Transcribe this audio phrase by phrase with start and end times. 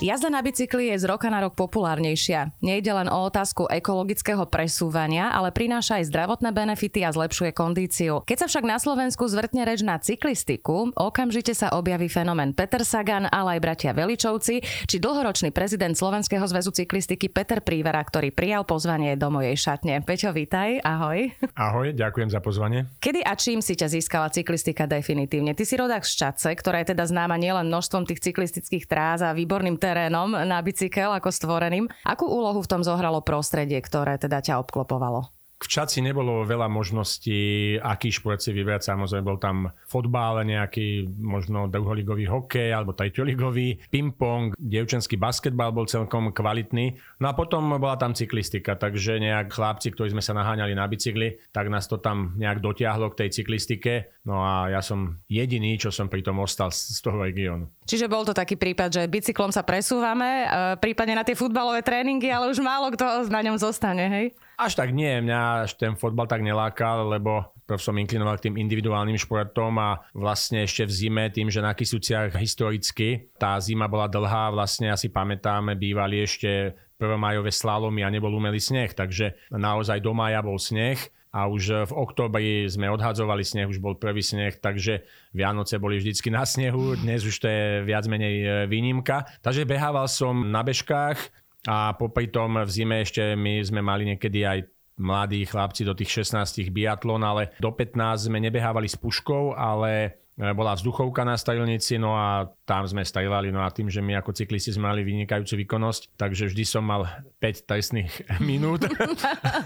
[0.00, 2.56] Jazda na bicykli je z roka na rok populárnejšia.
[2.64, 8.24] Nejde len o otázku ekologického presúvania, ale prináša aj zdravotné benefity a zlepšuje kondíciu.
[8.24, 13.28] Keď sa však na Slovensku zvrtne reč na cyklistiku, okamžite sa objaví fenomén Peter Sagan,
[13.28, 19.20] ale aj bratia Veličovci, či dlhoročný prezident Slovenského zväzu cyklistiky Peter Prívera, ktorý prijal pozvanie
[19.20, 20.00] do mojej šatne.
[20.00, 21.28] Peťo, vítaj, ahoj.
[21.60, 22.88] Ahoj, ďakujem za pozvanie.
[23.04, 25.52] Kedy a čím si ťa získala cyklistika definitívne?
[25.52, 29.36] Ty si rodák z Čace, ktorá je teda známa nielen množstvom tých cyklistických tráz a
[29.36, 31.90] výborným terénom na bicykel ako stvoreným.
[32.06, 35.39] Akú úlohu v tom zohralo prostredie, ktoré teda ťa obklopovalo?
[35.60, 38.88] V Čaci nebolo veľa možností, aký šport si vybrať.
[38.96, 46.32] Samozrejme, bol tam fotbal, nejaký možno druholigový hokej alebo treťoligový, ping-pong, dievčenský basketbal bol celkom
[46.32, 46.96] kvalitný.
[47.20, 51.36] No a potom bola tam cyklistika, takže nejak chlapci, ktorí sme sa naháňali na bicykli,
[51.52, 54.16] tak nás to tam nejak dotiahlo k tej cyklistike.
[54.24, 57.68] No a ja som jediný, čo som pri tom ostal z toho regiónu.
[57.84, 60.46] Čiže bol to taký prípad, že bicyklom sa presúvame, e,
[60.80, 64.26] prípadne na tie futbalové tréningy, ale už málo kto na ňom zostane, hej?
[64.60, 67.48] Až tak nie, mňa až ten fotbal tak nelákal, lebo
[67.80, 72.36] som inklinoval k tým individuálnym športom a vlastne ešte v zime tým, že na Kisuciach
[72.36, 78.60] historicky tá zima bola dlhá, vlastne asi pamätáme, bývali ešte prvomajové slalomy a nebol umelý
[78.60, 81.00] sneh, takže naozaj do maja bol sneh
[81.30, 86.28] a už v oktobri sme odhadzovali sneh, už bol prvý sneh, takže Vianoce boli vždycky
[86.28, 89.30] na snehu, dnes už to je viac menej e, výnimka.
[89.38, 94.46] Takže behával som na bežkách, a popri tom v zime ešte my sme mali niekedy
[94.46, 94.58] aj
[95.00, 100.19] mladí chlapci do tých 16 biatlon, ale do 15 sme nebehávali s puškou, ale
[100.56, 104.32] bola vzduchovka na stajlnici, no a tam sme stajlali, no a tým, že my ako
[104.32, 107.04] cyklisti sme mali vynikajúcu výkonnosť, takže vždy som mal
[107.38, 108.12] 5 trestných
[108.48, 108.88] minút.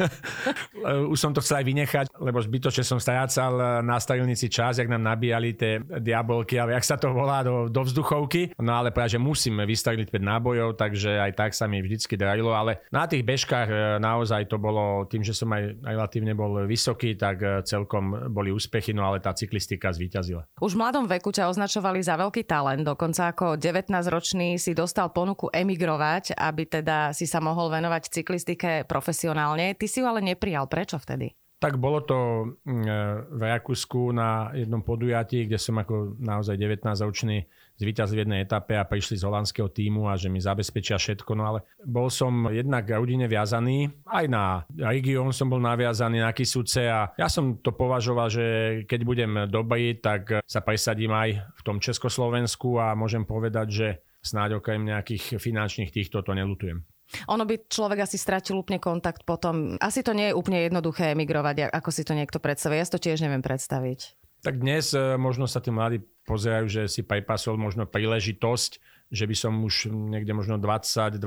[1.13, 5.07] Už som to chcel aj vynechať, lebo zbytočne som strácal na stajlnici čas, jak nám
[5.07, 8.57] nabíjali tie diabolky, ale jak sa to volá, do, do vzduchovky.
[8.59, 12.51] No ale práve, že musíme vystaviť 5 nábojov, takže aj tak sa mi vždycky darilo,
[12.51, 17.15] ale na tých bežkách e, naozaj to bolo tým, že som aj relatívne bol vysoký,
[17.15, 20.45] tak e, celkom boli úspechy, no ale tá cyklistika zvíťazila.
[20.65, 25.53] Už v mladom veku ťa označovali za veľký talent, dokonca ako 19-ročný si dostal ponuku
[25.53, 29.77] emigrovať, aby teda si sa mohol venovať cyklistike profesionálne.
[29.77, 30.65] Ty si ju ale neprijal.
[30.65, 31.37] Prečo vtedy?
[31.61, 32.17] Tak bolo to
[32.65, 32.81] mm,
[33.37, 37.45] v Rakúsku na jednom podujatí, kde som ako naozaj 19-ročný
[37.79, 41.35] zvíťazil v jednej etape a prišli z holandského týmu a že mi zabezpečia všetko.
[41.35, 46.87] No ale bol som jednak rodine viazaný, aj na región som bol naviazaný na Kisuce
[46.87, 48.45] a ja som to považoval, že
[48.87, 53.87] keď budem dobrý, tak sa presadím aj v tom Československu a môžem povedať, že
[54.25, 56.87] snáď okrem nejakých finančných týchto to nelutujem.
[57.29, 59.77] Ono by človek asi stratil úplne kontakt potom.
[59.79, 62.81] Asi to nie je úplne jednoduché emigrovať, ako si to niekto predstavuje.
[62.81, 64.17] Ja si to tiež neviem predstaviť.
[64.45, 68.73] Tak dnes e, možno sa tí mladí pozerajú, že si pripasol možno príležitosť,
[69.13, 71.21] že by som už niekde možno 20-21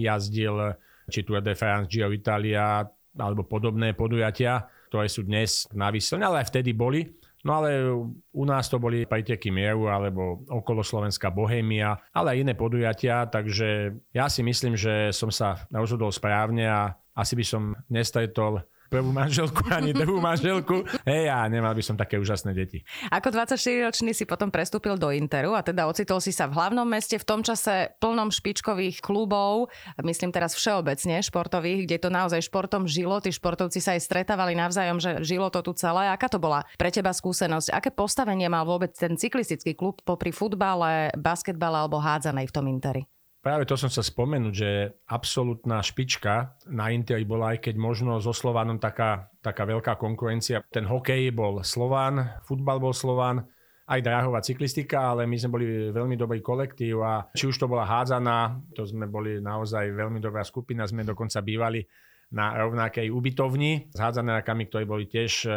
[0.00, 0.74] jazdil
[1.10, 2.82] či Tour de France, Giro Italia
[3.18, 7.06] alebo podobné podujatia, ktoré sú dnes na výsledne, ale aj vtedy boli.
[7.40, 7.88] No ale
[8.36, 13.96] u nás to boli preteky mieru alebo okolo Slovenska Bohémia, ale aj iné podujatia, takže
[14.12, 19.70] ja si myslím, že som sa rozhodol správne a asi by som nestretol prvú manželku
[19.70, 20.82] ani druhú manželku.
[21.06, 22.82] Hej, a nemal by som také úžasné deti.
[23.14, 27.14] Ako 24-ročný si potom prestúpil do Interu a teda ocitol si sa v hlavnom meste
[27.14, 29.70] v tom čase plnom špičkových klubov,
[30.02, 34.98] myslím teraz všeobecne športových, kde to naozaj športom žilo, tí športovci sa aj stretávali navzájom,
[34.98, 36.10] že žilo to tu celé.
[36.10, 37.70] Aká to bola pre teba skúsenosť?
[37.70, 43.06] Aké postavenie mal vôbec ten cyklistický klub popri futbale, basketbale alebo hádzanej v tom Interi?
[43.40, 48.36] Práve to som sa spomenúť, že absolútna špička na Interi bola, aj keď možno so
[48.36, 50.60] Slovanom taká, taká veľká konkurencia.
[50.68, 53.48] Ten hokej bol Slovan, futbal bol Slovan,
[53.90, 57.88] aj dráhová cyklistika, ale my sme boli veľmi dobrý kolektív a či už to bola
[57.88, 61.82] hádzaná, to sme boli naozaj veľmi dobrá skupina, sme dokonca bývali
[62.30, 65.48] na rovnakej ubytovni s hádzanákami, ktorí boli tiež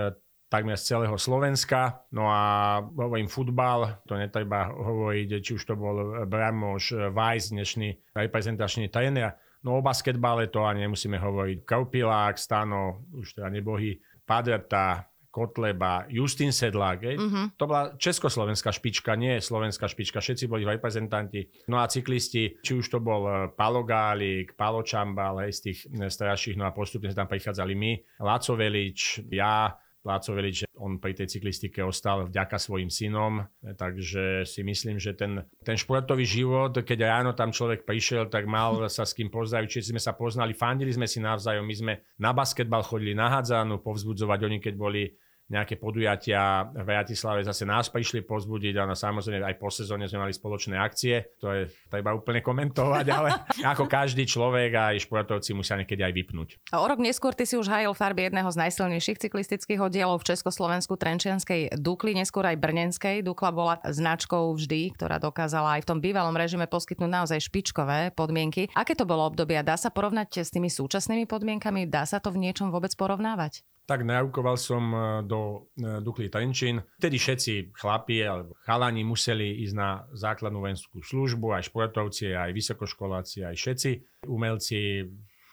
[0.53, 2.05] takmer z celého Slovenska.
[2.13, 8.93] No a hovorím futbal, to netreba hovoriť, či už to bol Bramoš, Vajs, dnešný reprezentačný
[8.93, 9.33] tréner.
[9.65, 11.65] No o basketbale to ani nemusíme hovoriť.
[11.65, 17.01] Kaupilák, Stano, už teda nebohy, Padrta, Kotleba, Justin Sedlák.
[17.01, 17.49] Uh-huh.
[17.57, 20.21] To bola československá špička, nie slovenská špička.
[20.21, 21.49] Všetci boli reprezentanti.
[21.65, 25.79] No a cyklisti, či už to bol eh, Palo Gálik, Palo Čambal, hej, z tých
[25.89, 27.91] eh, starších, no a postupne sa tam prichádzali my,
[28.21, 29.73] Laco Velič, ja,
[30.03, 35.47] Láco Velič, on pri tej cyklistike ostal vďaka svojim synom, takže si myslím, že ten,
[35.63, 39.95] ten športový život, keď ráno tam človek prišiel, tak mal sa s kým pozdraviť, či
[39.95, 44.39] sme sa poznali, fandili sme si navzájom, my sme na basketbal chodili na hádzanú, povzbudzovať.
[44.43, 45.07] Oni, keď boli
[45.53, 50.33] nejaké podujatia v Bratislave zase nás prišli pozbudiť a samozrejme aj po sezóne sme mali
[50.33, 51.37] spoločné akcie.
[51.37, 53.29] To je treba úplne komentovať, ale
[53.77, 56.49] ako každý človek aj športovci musia niekedy aj vypnúť.
[56.73, 60.33] A o rok neskôr ty si už hajil farby jedného z najsilnejších cyklistických oddielov v
[60.33, 63.21] Československu Trenčianskej Dukly, neskôr aj Brnenskej.
[63.21, 68.73] Dukla bola značkou vždy, ktorá dokázala aj v tom bývalom režime poskytnúť naozaj špičkové podmienky.
[68.73, 69.59] Aké to bolo obdobie?
[69.61, 71.85] Dá sa porovnať s tými súčasnými podmienkami?
[71.85, 73.61] Dá sa to v niečom vôbec porovnávať?
[73.83, 74.97] Tak narukoval som e,
[75.27, 76.79] do e, Dukly Trenčín.
[76.99, 83.43] Vtedy všetci chlapi alebo chalani museli ísť na základnú vojenskú službu, aj športovci, aj vysokoškoláci,
[83.43, 83.91] aj všetci.
[84.31, 85.03] Umelci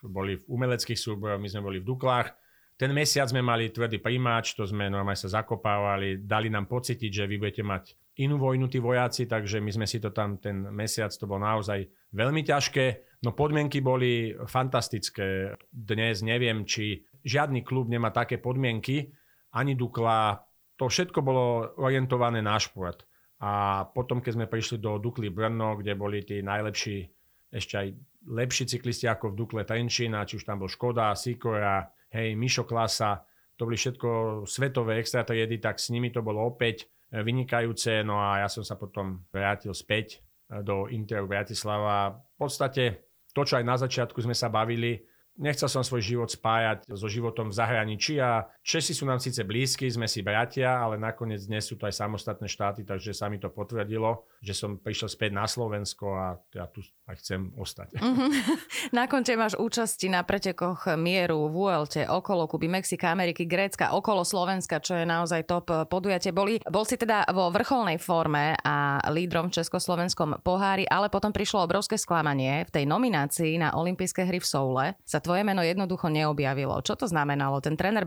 [0.07, 2.33] boli v umeleckých súbojoch, my sme boli v Duklách.
[2.81, 7.29] Ten mesiac sme mali tvrdý príjmač, to sme normálne sa zakopávali, dali nám pocitiť, že
[7.29, 7.93] vy budete mať
[8.25, 11.85] inú vojnu tí vojaci, takže my sme si to tam ten mesiac, to bolo naozaj
[12.17, 13.21] veľmi ťažké.
[13.21, 15.61] No podmienky boli fantastické.
[15.69, 19.13] Dnes neviem, či žiadny klub nemá také podmienky,
[19.57, 20.41] ani Dukla.
[20.79, 23.05] To všetko bolo orientované na šport.
[23.41, 27.09] A potom, keď sme prišli do Dukly Brno, kde boli tí najlepší,
[27.51, 27.89] ešte aj
[28.29, 33.25] lepší cyklisti ako v Dukle Trenčína, či už tam bol Škoda, Sikora, hej, Mišo Klasa,
[33.57, 38.01] to boli všetko svetové extra triedy, tak s nimi to bolo opäť vynikajúce.
[38.05, 42.17] No a ja som sa potom vrátil späť do Interu Bratislava.
[42.17, 45.05] V podstate to, čo aj na začiatku sme sa bavili,
[45.41, 49.91] Nechcel som svoj život spájať so životom v zahraničí a Česi sú nám síce blízki,
[49.91, 53.51] sme si bratia, ale nakoniec dnes sú to aj samostatné štáty, takže sa mi to
[53.51, 56.79] potvrdilo, že som prišiel späť na Slovensko a ja tu
[57.11, 57.99] aj chcem ostať.
[57.99, 58.31] Mm-hmm.
[58.97, 64.79] Na konte máš účasti na pretekoch mieru, VLT, okolo Kuby, Mexika, Ameriky, Grécka, okolo Slovenska,
[64.79, 66.31] čo je naozaj top podujatie.
[66.31, 71.67] Boli, bol si teda vo vrcholnej forme a lídrom v Československom pohári, ale potom prišlo
[71.67, 72.63] obrovské sklamanie.
[72.71, 76.79] V tej nominácii na olympijské hry v Soule sa tvoje meno jednoducho neobjavilo.
[76.87, 77.59] Čo to znamenalo?
[77.59, 78.07] Ten tréner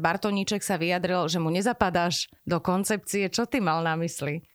[0.54, 3.26] Bartoníček sa vyjadril, že mu nezapadáš do koncepcie.
[3.26, 4.46] Čo ty mal na mysli?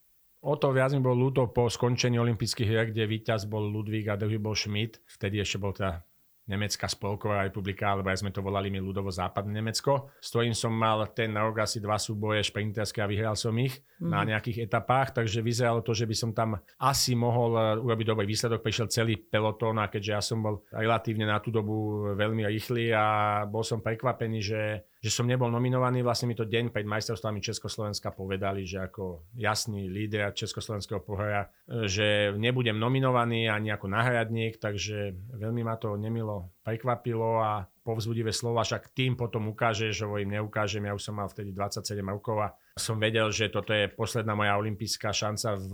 [0.47, 4.15] O to viac mi bol ľúto po skončení olympijských hier, kde víťaz bol Ludvík a
[4.15, 5.03] druhý bol Schmidt.
[5.11, 6.07] Vtedy ešte bol teda
[6.49, 10.73] Nemecká spolková republika, alebo aj sme to volali my ľudovo západné Nemecko, s ktorým som
[10.73, 14.09] mal ten rok asi dva súboje šprinterské a vyhral som ich mm.
[14.09, 18.25] na nejakých etapách, takže vyzeralo to, že by som tam asi mohol eh, urobiť dobrý
[18.25, 18.65] výsledok.
[18.65, 23.45] Prišiel celý pelotón a keďže ja som bol relatívne na tú dobu veľmi rýchly a
[23.45, 24.63] bol som prekvapený, že
[24.99, 29.87] že som nebol nominovaný, vlastne mi to deň pred majstrovstvami Československa povedali, že ako jasný
[29.87, 36.38] líder Československého pohoja, eh, že nebudem nominovaný ani ako náhradník, takže veľmi ma to nemilo
[36.63, 41.17] prekvapilo a povzbudivé slova, však tým potom ukáže, že ho im neukážem, ja už som
[41.17, 45.73] mal vtedy 27 rokov a som vedel, že toto je posledná moja olimpijská šanca v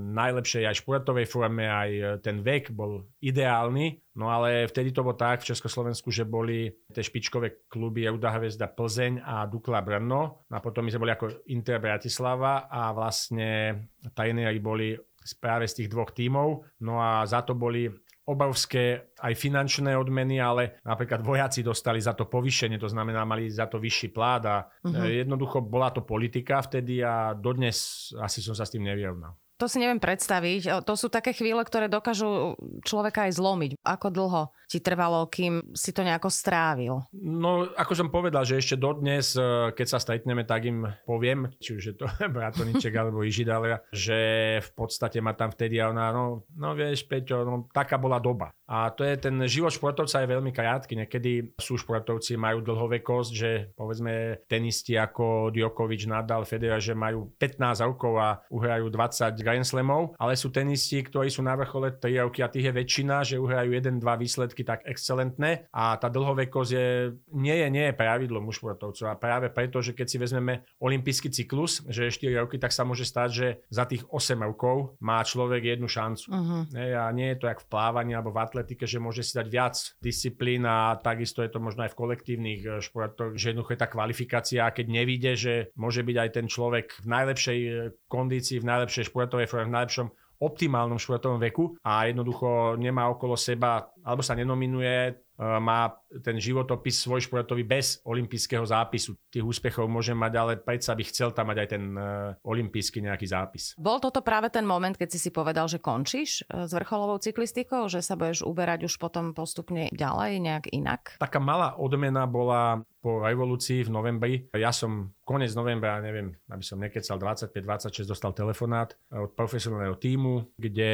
[0.00, 5.44] najlepšej aj športovej forme, aj ten vek bol ideálny, no ale vtedy to bolo tak
[5.44, 10.64] v Československu, že boli tie špičkové kluby Ruda Hvezda Plzeň a Dukla Brno no a
[10.64, 13.84] potom my sme boli ako Inter Bratislava a vlastne
[14.16, 14.96] tajnéri boli
[15.36, 16.64] práve z tých dvoch tímov.
[16.80, 17.86] No a za to boli
[18.28, 23.66] obrovské aj finančné odmeny, ale napríklad vojaci dostali za to povýšenie, to znamená, mali za
[23.66, 25.08] to vyšší plát a uh-huh.
[25.08, 29.34] jednoducho bola to politika vtedy a dodnes asi som sa s tým nevyrovnal.
[29.60, 30.80] To si neviem predstaviť.
[30.88, 33.70] To sú také chvíle, ktoré dokážu človeka aj zlomiť.
[33.84, 37.02] Ako dlho ti trvalo, kým si to nejako strávil?
[37.18, 41.74] No, ako som povedal, že ešte dodnes, e, keď sa stretneme, tak im poviem, či
[41.74, 42.06] už je to
[42.38, 44.18] Bratoniček alebo Ižidalia, že
[44.62, 48.54] v podstate ma tam vtedy a ona, no, no vieš, Peťo, no, taká bola doba.
[48.70, 50.94] A to je ten život športovca je veľmi krátky.
[50.94, 57.82] Niekedy sú športovci, majú dlhovekosť, že povedzme tenisti ako Djokovic, Nadal, Federer, že majú 15
[57.82, 62.46] rokov a uhrajú 20 Grand Slamov, ale sú tenisti, ktorí sú na vrchole 3 roky
[62.46, 66.88] a tých je väčšina, že uhrajú 1-2 výsledky tak excelentné a tá dlhovekosť je,
[67.34, 71.34] nie je, nie je pravidlo u športovcov a práve preto, že keď si vezmeme olimpijský
[71.34, 75.18] cyklus, že je 4 roky, tak sa môže stať, že za tých 8 rokov má
[75.26, 76.30] človek jednu šancu.
[76.30, 76.62] Uh-huh.
[76.76, 79.46] a nie je to jak v plávaní alebo v atle atletike, že môže si dať
[79.48, 83.80] viac disciplín a takisto je to možno aj v kolektívnych eh, športoch, že jednoducho je
[83.80, 87.72] tá kvalifikácia keď nevíde, že môže byť aj ten človek v najlepšej eh,
[88.12, 90.08] kondícii, v najlepšej športovej forme, v najlepšom
[90.40, 96.98] optimálnom športovom veku a jednoducho nemá okolo seba, alebo sa nenominuje, eh, má ten životopis
[97.06, 99.14] svoj športový bez olympijského zápisu.
[99.30, 103.30] Tých úspechov môžem mať, ale predsa by chcel tam mať aj ten uh, olympijský nejaký
[103.30, 103.78] zápis.
[103.78, 107.86] Bol toto práve ten moment, keď si si povedal, že končíš uh, s vrcholovou cyklistikou,
[107.86, 111.14] že sa budeš uberať už potom postupne ďalej nejak inak?
[111.22, 114.34] Taká malá odmena bola po revolúcii v novembri.
[114.52, 120.92] Ja som konec novembra, neviem, aby som nekecal 25-26, dostal telefonát od profesionálneho týmu, kde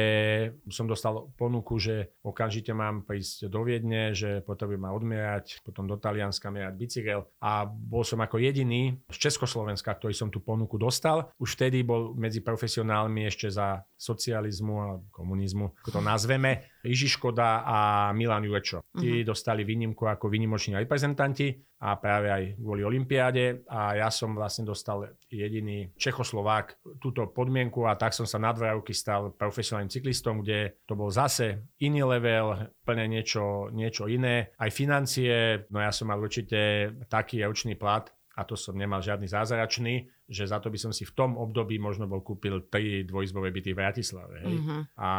[0.71, 5.95] som dostal ponuku, že okamžite mám prísť do Viedne, že potrebujem ma odmerať, potom do
[5.95, 11.31] Talianska merať bicykel a bol som ako jediný z Československa, ktorý som tú ponuku dostal.
[11.39, 17.63] Už vtedy bol medzi profesionálmi ešte za socializmu a komunizmu, ako to nazveme, Iži Škoda
[17.63, 17.77] a
[18.11, 18.83] Milan Jurečo.
[18.95, 19.27] Tí uh-huh.
[19.27, 25.13] dostali výnimku ako výnimoční reprezentanti a práve aj kvôli Olympiáde a ja som vlastne dostal
[25.29, 30.81] jediný Čechoslovák túto podmienku a tak som sa na dve roky stal profesionálnym cyklistom, kde
[30.89, 34.57] to bol zase iný level, plne niečo, niečo iné.
[34.57, 39.25] Aj financie, no ja som mal určite taký ročný plat, a to som nemal žiadny
[39.25, 43.49] zázračný, že za to by som si v tom období možno bol kúpil tri dvojizbové
[43.49, 44.35] byty v Bratislave.
[44.45, 44.55] Hej.
[44.61, 44.81] Mm-hmm.
[45.01, 45.09] A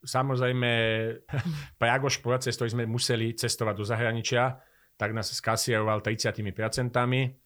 [0.00, 0.70] Samozrejme,
[1.82, 4.56] Pragoš proces, ktorý sme museli cestovať do zahraničia,
[5.00, 6.92] tak nás skasieroval 30%,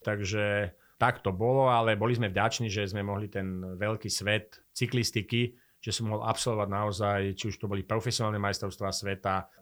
[0.02, 5.54] takže tak to bolo, ale boli sme vďační, že sme mohli ten veľký svet cyklistiky,
[5.84, 9.52] že som mohol absolvovať naozaj, či už to boli profesionálne majstrovstvá sveta,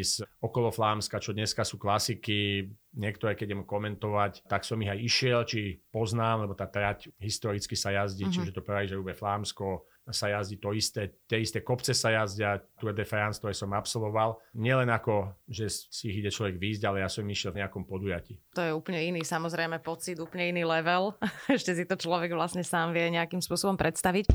[0.00, 2.64] z okolo Flámska, čo dneska sú klasiky,
[2.96, 7.76] niektoré keď idem komentovať, tak som ich aj išiel, či poznám, lebo tá trať historicky
[7.76, 8.34] sa jazdí, uh-huh.
[8.40, 13.04] čiže to Prajiž, Flámsko, sa jazdí to isté, tie isté kopce sa jazdia, Tour de
[13.04, 14.40] France, ktoré som absolvoval.
[14.56, 18.40] Nielen ako, že si ich ide človek výjsť, ale ja som išiel v nejakom podujatí.
[18.56, 21.14] To je úplne iný, samozrejme pocit, úplne iný level.
[21.52, 24.32] Ešte si to človek vlastne sám vie nejakým spôsobom predstaviť.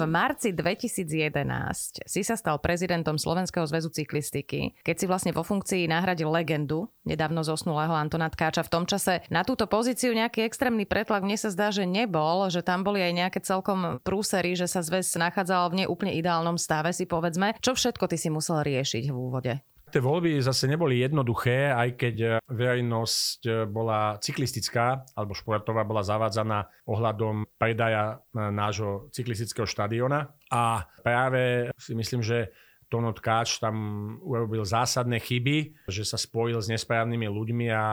[0.00, 5.84] V marci 2011 si sa stal prezidentom Slovenského zväzu cyklistiky, keď si vlastne vo funkcii
[5.92, 8.64] nahradil legendu, nedávno zosnulého Antona Tkáča.
[8.64, 12.64] V tom čase na túto pozíciu nejaký extrémny pretlak mne sa zdá, že nebol, že
[12.64, 17.04] tam boli aj nejaké celkom prúsery, že sa zväz nachádzal v neúplne ideálnom stave, si
[17.04, 17.60] povedzme.
[17.60, 19.60] Čo všetko ty si musel riešiť v úvode?
[19.90, 26.06] Tie voľby zase neboli jednoduché, aj keď e, verejnosť e, bola cyklistická alebo športová bola
[26.06, 30.30] zavádzaná ohľadom predaja e, nášho cyklistického štadiona.
[30.54, 32.54] A práve si myslím, že
[32.86, 33.74] Tono Tkáč tam
[34.22, 37.84] urobil zásadné chyby, že sa spojil s nesprávnymi ľuďmi a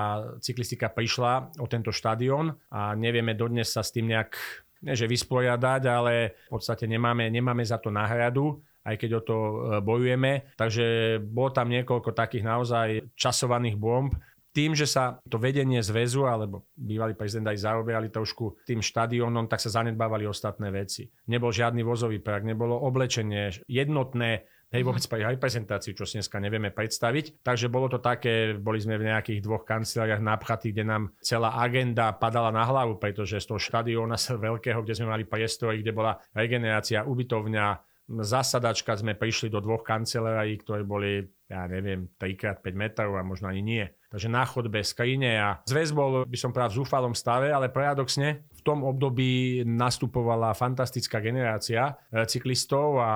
[0.41, 4.37] cyklistika prišla o tento štadión a nevieme dodnes sa s tým nejak
[4.85, 9.35] ne, že vysporiadať, ale v podstate nemáme, nemáme za to náhradu aj keď o to
[9.35, 10.55] e, bojujeme.
[10.55, 12.87] Takže bolo tam niekoľko takých naozaj
[13.19, 14.15] časovaných bomb,
[14.57, 19.61] tým, že sa to vedenie zväzu alebo bývalý prezident aj zaoberali trošku tým štadiónom, tak
[19.61, 21.05] sa zanedbávali ostatné veci.
[21.29, 25.11] Nebol žiadny vozový prak, nebolo oblečenie jednotné, hej, vôbec mhm.
[25.13, 27.45] pre reprezentáciu, čo si dneska nevieme predstaviť.
[27.45, 32.09] Takže bolo to také, boli sme v nejakých dvoch kanceláriách napchatí, kde nám celá agenda
[32.17, 37.05] padala na hlavu, pretože z toho štadióna veľkého, kde sme mali priestory, kde bola regenerácia,
[37.05, 37.65] ubytovňa,
[38.07, 43.59] zasadačka sme prišli do dvoch kancelárií, ktoré boli, ja neviem, 3x5 metrov a možno ani
[43.59, 43.85] nie.
[44.07, 48.47] Takže na chodbe, skrine a zväz bol, by som povedal, v zúfalom stave, ale paradoxne
[48.55, 53.11] v tom období nastupovala fantastická generácia e, cyklistov a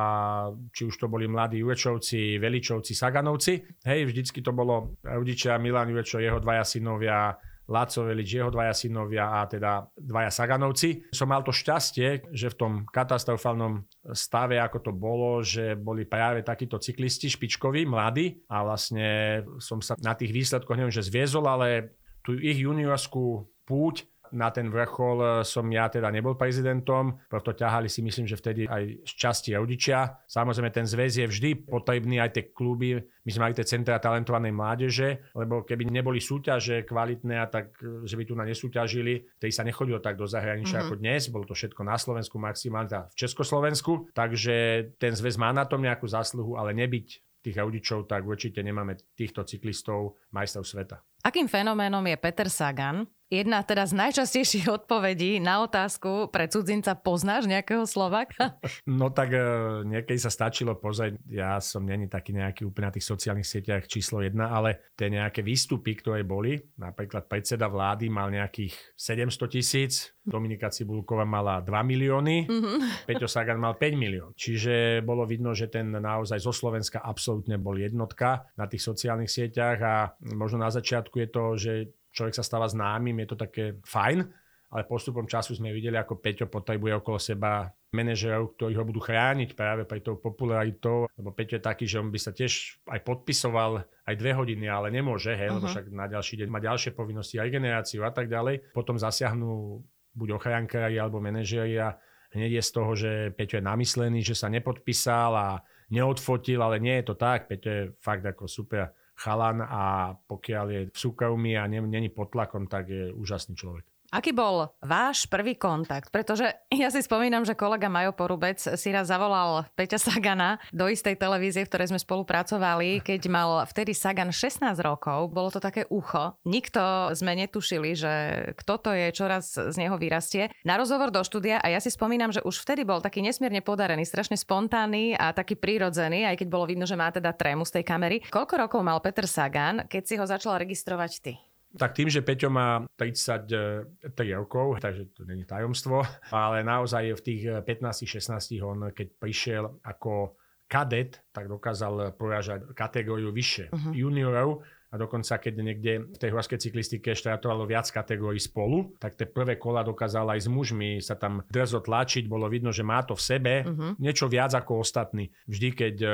[0.76, 3.64] či už to boli mladí Jurečovci, Veličovci, Saganovci.
[3.88, 7.40] Hej, vždycky to bolo rodičia Milan Jurečo, jeho dvaja synovia,
[7.72, 11.08] Laco Velič, jeho dvaja synovia a teda dvaja Saganovci.
[11.16, 16.44] Som mal to šťastie, že v tom katastrofálnom stave, ako to bolo, že boli práve
[16.44, 21.96] takíto cyklisti špičkoví, mladí a vlastne som sa na tých výsledkoch, neviem, že zviezol, ale
[22.22, 27.88] tú ich juniorskú púť na ten vrchol e, som ja teda nebol prezidentom, preto ťahali
[27.88, 30.24] si myslím, že vtedy aj z časti rodičia.
[30.28, 34.54] Samozrejme ten zväz je vždy potrebný, aj tie kluby, my sme mali tie centra talentovanej
[34.56, 39.52] mládeže, lebo keby neboli súťaže kvalitné a tak, e, že by tu na nesúťažili, vtedy
[39.54, 40.92] sa nechodilo tak do zahraničia mm-hmm.
[40.92, 44.56] ako dnes, bolo to všetko na Slovensku, maximálne v Československu, takže
[44.98, 47.08] ten zväz má na tom nejakú zásluhu, ale nebyť
[47.42, 51.02] tých rodičov, tak určite nemáme týchto cyklistov majstrov sveta.
[51.22, 53.06] Akým fenoménom je Peter Sagan?
[53.32, 58.60] Jedna teda z najčastejších odpovedí na otázku pre cudzinca poznáš nejakého Slovaka?
[58.90, 59.40] No tak e,
[59.88, 64.20] niekedy sa stačilo pozrieť, ja som není taký nejaký úplne na tých sociálnych sieťach číslo
[64.20, 70.70] jedna, ale tie nejaké výstupy, ktoré boli, napríklad predseda vlády mal nejakých 700 tisíc, Dominika
[70.70, 72.78] Cibulková mala 2 milióny, mm-hmm.
[73.10, 74.30] Peťo Sagan mal 5 milión.
[74.38, 79.78] Čiže bolo vidno, že ten naozaj zo Slovenska absolútne bol jednotka na tých sociálnych sieťach
[79.82, 79.96] a
[80.38, 81.74] možno na začiatku je to, že
[82.12, 84.24] človek sa stáva známym, je to také fajn,
[84.72, 89.52] ale postupom času sme videli, ako Peťo potrebuje okolo seba manažerov, ktorí ho budú chrániť
[89.52, 93.84] práve pre tou popularitou, lebo Peťo je taký, že on by sa tiež aj podpisoval
[93.84, 95.60] aj dve hodiny, ale nemôže, hej, uh-huh.
[95.60, 98.72] lebo však na ďalší deň má ďalšie povinnosti, aj generáciu a tak ďalej.
[98.72, 99.84] Potom zasiahnu
[100.16, 102.00] buď ochránkári alebo manažeri a
[102.32, 105.48] hneď je z toho, že Peťo je namyslený, že sa nepodpísal a
[105.92, 107.52] neodfotil, ale nie je to tak.
[107.52, 112.66] Peťo je fakt ako super chalan a pokiaľ je v súkromí a není pod tlakom,
[112.66, 113.91] tak je úžasný človek.
[114.12, 116.12] Aký bol váš prvý kontakt?
[116.12, 121.16] Pretože ja si spomínam, že kolega Majo Porubec si raz zavolal Peťa Sagana do istej
[121.16, 125.32] televízie, v ktorej sme spolupracovali, keď mal vtedy Sagan 16 rokov.
[125.32, 126.36] Bolo to také ucho.
[126.44, 128.14] Nikto sme netušili, že
[128.60, 130.52] kto to je, čoraz z neho vyrastie.
[130.68, 134.04] Na rozhovor do štúdia a ja si spomínam, že už vtedy bol taký nesmierne podarený,
[134.04, 137.88] strašne spontánny a taký prírodzený, aj keď bolo vidno, že má teda trému z tej
[137.88, 138.28] kamery.
[138.28, 141.51] Koľko rokov mal Peter Sagan, keď si ho začal registrovať ty?
[141.72, 143.88] Tak tým, že Peťo má 33
[144.36, 146.04] rokov, takže to není tajomstvo,
[146.36, 150.36] ale naozaj v tých 15-16 on, keď prišiel ako
[150.72, 153.92] kadet, tak dokázal porážať kategóriu vyššie uh-huh.
[153.92, 159.24] juniorov a dokonca keď niekde v tej horskej cyklistike štartovalo viac kategórií spolu, tak tie
[159.24, 163.16] prvé kola dokázal aj s mužmi sa tam drzo tlačiť, bolo vidno, že má to
[163.16, 163.96] v sebe, uh-huh.
[164.04, 165.32] niečo viac ako ostatní.
[165.48, 166.10] Vždy, keď e,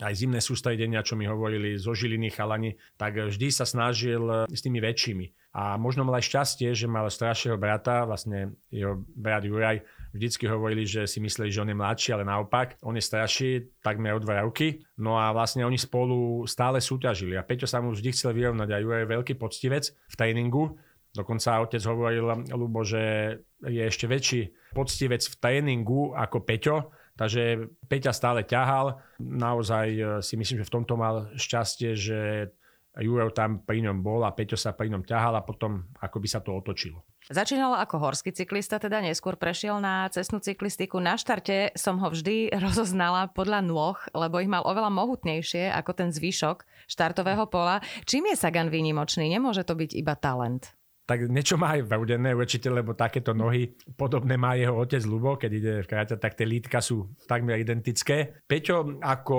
[0.00, 4.64] aj zimné sústredenia, čo mi hovorili zo Žiliny chalani, tak vždy sa snažil e, s
[4.64, 5.52] tými väčšími.
[5.52, 10.84] A možno mal aj šťastie, že mal staršieho brata, vlastne jeho brat Juraj, vždycky hovorili,
[10.84, 14.44] že si mysleli, že on je mladší, ale naopak, on je starší takmer o dva
[14.44, 14.84] roky.
[15.00, 18.80] No a vlastne oni spolu stále súťažili a Peťo sa mu vždy chcel vyrovnať a
[18.80, 20.76] Juro je veľký poctivec v tréningu.
[21.12, 22.24] Dokonca otec hovoril,
[22.56, 26.76] Lubo, že je ešte väčší poctivec v tréningu ako Peťo,
[27.20, 28.96] takže Peťa stále ťahal.
[29.20, 32.52] Naozaj eh, si myslím, že v tomto mal šťastie, že
[33.00, 36.28] Juro tam pri ňom bol a Peťo sa pri ňom ťahal a potom ako by
[36.28, 37.08] sa to otočilo.
[37.32, 41.00] Začínal ako horský cyklista, teda neskôr prešiel na cestnú cyklistiku.
[41.00, 46.08] Na štarte som ho vždy rozoznala podľa nôh, lebo ich mal oveľa mohutnejšie ako ten
[46.12, 47.80] zvyšok štartového pola.
[48.04, 49.24] Čím je Sagan výnimočný?
[49.30, 54.40] Nemôže to byť iba talent tak niečo má aj vaudené určite, lebo takéto nohy podobné
[54.40, 58.40] má jeho otec Lubo, keď ide v kráťa, tak tie lítka sú takmer identické.
[58.48, 59.38] Peťo ako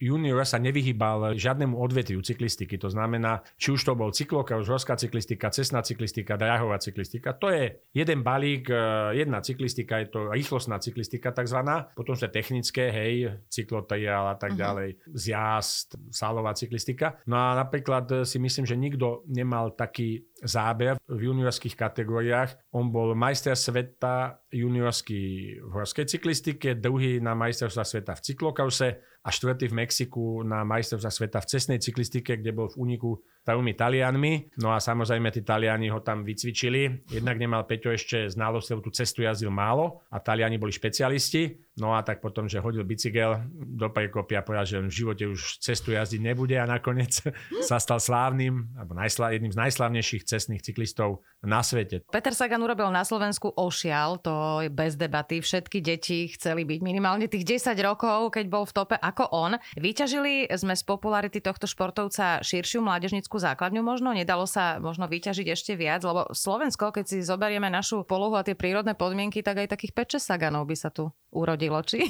[0.00, 2.80] junior sa nevyhýbal žiadnemu odvetviu cyklistiky.
[2.80, 7.36] To znamená, či už to bol cyklokros, horská cyklistika, cestná cyklistika, dráhová cyklistika.
[7.36, 8.80] To je jeden balík, e,
[9.20, 14.64] jedna cyklistika, je to rýchlostná cyklistika takzvaná, potom sú technické, hej, cyklotrial a tak uh-huh.
[14.64, 17.20] ďalej, zjazd, sálová cyklistika.
[17.28, 22.72] No a napríklad si myslím, že nikto nemal taký záber v juniorských kategóriách.
[22.72, 25.22] On bol majster sveta juniorský
[25.62, 28.88] v horskej cyklistike, druhý na majstrovstva sveta v cyklokrose
[29.22, 33.72] a štvrtý v Mexiku na majstrovstva sveta v cestnej cyklistike, kde bol v úniku prvými
[33.74, 34.56] Talianmi.
[34.60, 37.08] No a samozrejme tí Taliani ho tam vycvičili.
[37.10, 41.70] Jednak nemal Peťo ešte znalosť, lebo tú cestu jazdil málo a Taliani boli špecialisti.
[41.80, 45.96] No a tak potom, že hodil bicykel do prekopia, povedal, že v živote už cestu
[45.96, 47.24] jazdiť nebude a nakoniec
[47.64, 52.04] sa stal slávnym, alebo najslá, jedným z najslávnejších cestných cyklistov na svete.
[52.12, 55.40] Peter Sagan urobil na Slovensku ošial, to je bez debaty.
[55.40, 59.56] Všetky deti chceli byť minimálne tých 10 rokov, keď bol v tope ako on.
[59.78, 64.10] Vyťažili sme z popularity tohto športovca širšiu mládežnickú základňu možno?
[64.10, 66.02] Nedalo sa možno vyťažiť ešte viac?
[66.02, 70.18] Lebo Slovensko, keď si zoberieme našu polohu a tie prírodné podmienky, tak aj takých 5
[70.18, 72.02] Saganov by sa tu urodilo, či?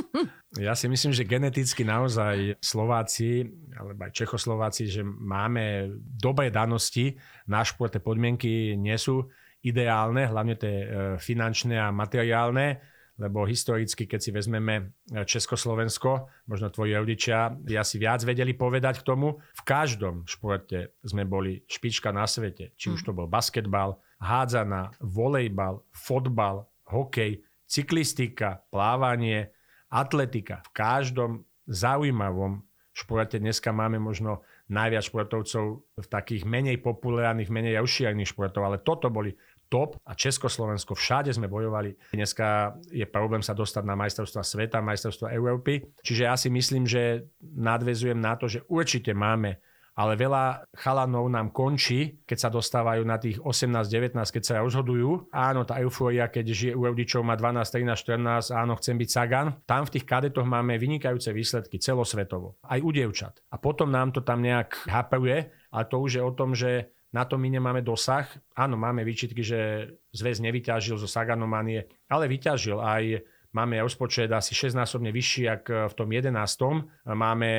[0.66, 7.14] ja si myslím, že geneticky naozaj Slováci, alebo aj Čechoslováci, že máme dobré danosti,
[7.46, 9.28] na šport, podmienky nie sú
[9.62, 10.86] ideálne, hlavne tie e,
[11.18, 14.74] finančné a materiálne, lebo historicky, keď si vezmeme
[15.08, 19.40] e, Československo, možno tvoji rodičia by asi viac vedeli povedať k tomu.
[19.56, 22.76] V každom športe sme boli špička na svete.
[22.76, 29.48] Či už to bol basketbal, hádzana, volejbal, fotbal, hokej, cyklistika, plávanie,
[29.88, 30.60] atletika.
[30.68, 31.30] V každom
[31.66, 32.62] zaujímavom
[32.96, 39.12] športe dneska máme možno najviac športovcov v takých menej populárnych, menej rozšírených športov, ale toto
[39.12, 39.34] boli
[39.66, 41.94] top a Československo, všade sme bojovali.
[42.14, 45.82] Dneska je problém sa dostať na majstrovstva sveta, majstrovstva Európy.
[46.02, 49.58] Čiže ja si myslím, že nadvezujem na to, že určite máme
[49.96, 55.32] ale veľa chalanov nám končí, keď sa dostávajú na tých 18-19, keď sa rozhodujú.
[55.32, 59.56] Áno, tá eufória, keď žije u rodičov má 12, 13, 14, áno, chcem byť Sagan.
[59.64, 63.40] Tam v tých kadetoch máme vynikajúce výsledky celosvetovo, aj u dievčat.
[63.48, 67.22] A potom nám to tam nejak hapruje, a to už je o tom, že na
[67.24, 68.26] to my nemáme dosah.
[68.56, 73.04] Áno, máme výčitky, že zväz nevyťažil zo Saganomanie, ale vyťažil aj
[73.56, 76.28] Máme rozpočet asi 6-násobne vyšší ako v tom 11.
[77.08, 77.50] Máme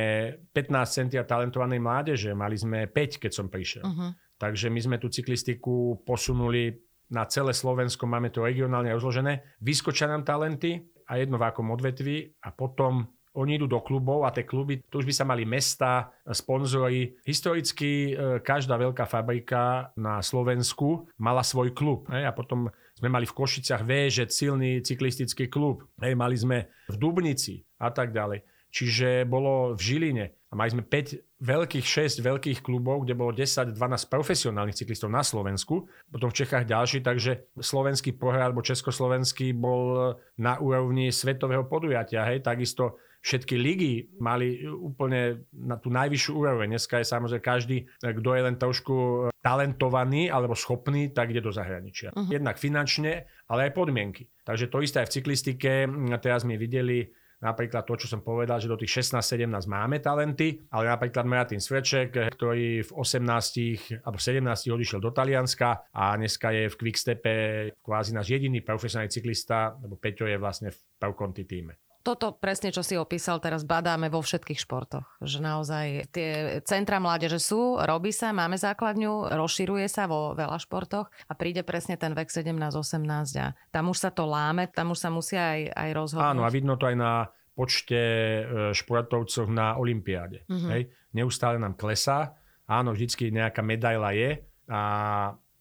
[0.53, 3.81] 15 centia talentovanej mládeže, mali sme 5, keď som prišiel.
[3.81, 4.13] Uh-huh.
[4.38, 6.69] Takže my sme tú cyklistiku posunuli
[7.10, 9.57] na celé Slovensko, máme to regionálne rozložené.
[9.65, 14.34] Vyskočia nám talenty a jedno v akom odvetvi a potom oni idú do klubov a
[14.34, 17.21] tie kluby, tu už by sa mali mesta, sponzory.
[17.21, 22.10] Historicky e, každá veľká fabrika na Slovensku mala svoj klub.
[22.10, 25.86] A potom sme mali v Košiciach Véžet, silný cyklistický klub.
[26.02, 28.41] Mali sme v Dubnici a tak ďalej.
[28.73, 33.78] Čiže bolo v Žiline a mali sme 5 veľkých, 6 veľkých klubov, kde bolo 10-12
[34.10, 40.58] profesionálnych cyklistov na Slovensku, potom v Čechách ďalší, takže slovenský pohľad alebo československý bol na
[40.58, 42.26] úrovni svetového podujatia.
[42.28, 46.77] Hej, takisto všetky ligy mali úplne na tú najvyššiu úroveň.
[46.77, 52.12] Dneska je samozrejme každý, kto je len trošku talentovaný alebo schopný, tak ide do zahraničia.
[52.12, 52.32] Uh-huh.
[52.32, 54.27] Jednak finančne, ale aj podmienky.
[54.43, 55.71] Takže to isté aj v cyklistike.
[56.19, 60.89] Teraz sme videli Napríklad to, čo som povedal, že do tých 16-17 máme talenty, ale
[60.89, 64.41] napríklad Martin Sveček, ktorý v 18 alebo 17
[64.73, 67.34] odišiel do Talianska a dneska je v Quickstepe
[67.77, 72.79] kvázi náš jediný profesionálny cyklista, lebo Peťo je vlastne v Pelconti týme toto presne, čo
[72.79, 75.03] si opísal, teraz badáme vo všetkých športoch.
[75.19, 81.11] Že naozaj tie centra mládeže sú, robí sa, máme základňu, rozširuje sa vo veľa športoch
[81.11, 85.09] a príde presne ten vek 17-18 a tam už sa to láme, tam už sa
[85.11, 86.31] musia aj, aj rozhodnúť.
[86.31, 88.41] Áno a vidno to aj na počte e,
[88.71, 90.47] športovcov na Olympiáde.
[90.47, 90.71] Mm-hmm.
[90.71, 90.81] Hej?
[91.17, 92.37] Neustále nám klesá.
[92.69, 94.83] Áno, vždycky nejaká medaila je a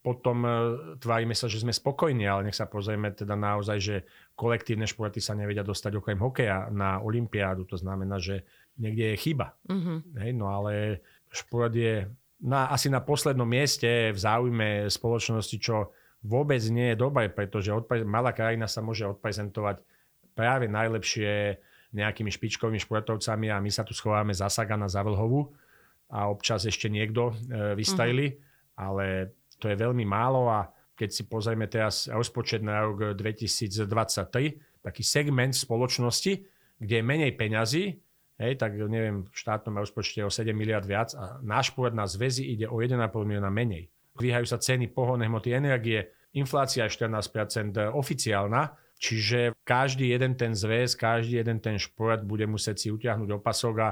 [0.07, 0.51] potom e,
[1.03, 3.97] tvárime sa, že sme spokojní, ale nech sa pozrieme teda naozaj, že
[4.39, 7.67] kolektívne športy sa nevedia dostať okrem hokeja na Olympiádu.
[7.67, 8.47] To znamená, že
[8.79, 9.59] niekde je chyba.
[9.67, 9.99] Mm-hmm.
[10.23, 11.03] Hej, no ale
[11.35, 12.07] šport je
[12.39, 15.91] na, asi na poslednom mieste v záujme spoločnosti, čo
[16.23, 19.83] vôbec nie je dobré, pretože odpre- malá krajina sa môže odprezentovať
[20.39, 21.59] práve najlepšie
[21.91, 25.51] nejakými špičkovými športovcami a my sa tu schováme za Sagana, za Vlhovu
[26.15, 28.79] a občas ešte niekto e, vystajili, mm-hmm.
[28.79, 33.85] ale to je veľmi málo a keď si pozrieme teraz rozpočet na rok 2023,
[34.81, 36.33] taký segment spoločnosti,
[36.81, 37.85] kde je menej peňazí,
[38.41, 42.49] hej, tak neviem, v štátnom rozpočte o 7 miliard viac a náš pôrod na zväzy
[42.57, 43.93] ide o 1,5 milióna menej.
[44.17, 50.97] Vyhajú sa ceny pohonné hmoty energie, inflácia je 14% oficiálna, čiže každý jeden ten zväz,
[50.97, 53.89] každý jeden ten šport bude musieť si utiahnuť opasok a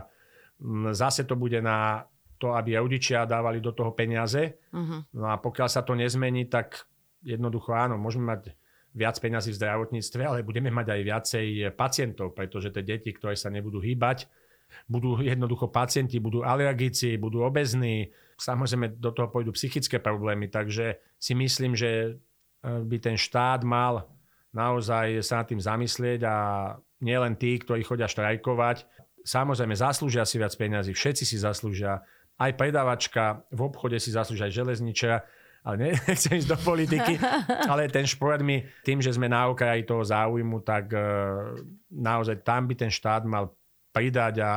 [0.61, 2.09] mm, zase to bude na
[2.44, 4.61] to, aby rodičia dávali do toho peniaze.
[4.68, 5.00] Uh-huh.
[5.16, 6.85] No a pokiaľ sa to nezmení, tak
[7.24, 8.52] jednoducho áno, môžeme mať
[8.92, 13.48] viac peniazy v zdravotníctve, ale budeme mať aj viacej pacientov, pretože tie deti, ktoré sa
[13.48, 14.28] nebudú hýbať,
[14.87, 21.33] budú jednoducho pacienti, budú alergici, budú obezní, samozrejme do toho pôjdu psychické problémy, takže si
[21.35, 22.11] myslím, že e,
[22.62, 24.07] by ten štát mal
[24.54, 26.37] naozaj sa nad tým zamyslieť a
[27.02, 28.87] nielen tí, ktorí chodia štrajkovať,
[29.26, 32.07] samozrejme zaslúžia si viac peniazy, všetci si zaslúžia,
[32.38, 35.18] aj predavačka, v obchode si zaslúžia aj železničera,
[35.64, 37.14] ale ne, nechcem ísť do politiky,
[37.70, 41.57] ale ten šport mi, tým, že sme na okraji toho záujmu, tak uh,
[41.90, 43.55] naozaj tam by ten štát mal
[43.94, 44.51] pridať a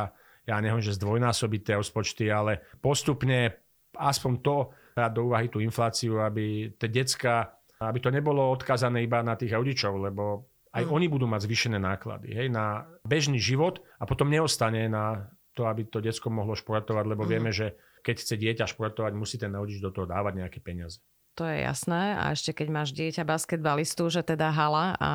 [0.48, 3.52] ja neviem, že zdvojnásobiť tie rozpočty, ale postupne
[3.94, 4.56] aspoň to
[4.96, 9.54] brať do úvahy tú infláciu, aby tie decka, aby to nebolo odkazané iba na tých
[9.54, 10.90] rodičov, lebo aj mm.
[10.90, 15.90] oni budú mať zvýšené náklady hej, na bežný život a potom neostane na to, aby
[15.90, 17.30] to detsko mohlo športovať, lebo mm.
[17.34, 17.74] vieme, že
[18.06, 21.02] keď chce dieťa športovať, musí ten rodič do toho dávať nejaké peniaze
[21.38, 22.18] to je jasné.
[22.18, 25.12] A ešte keď máš dieťa basketbalistu, že teda hala a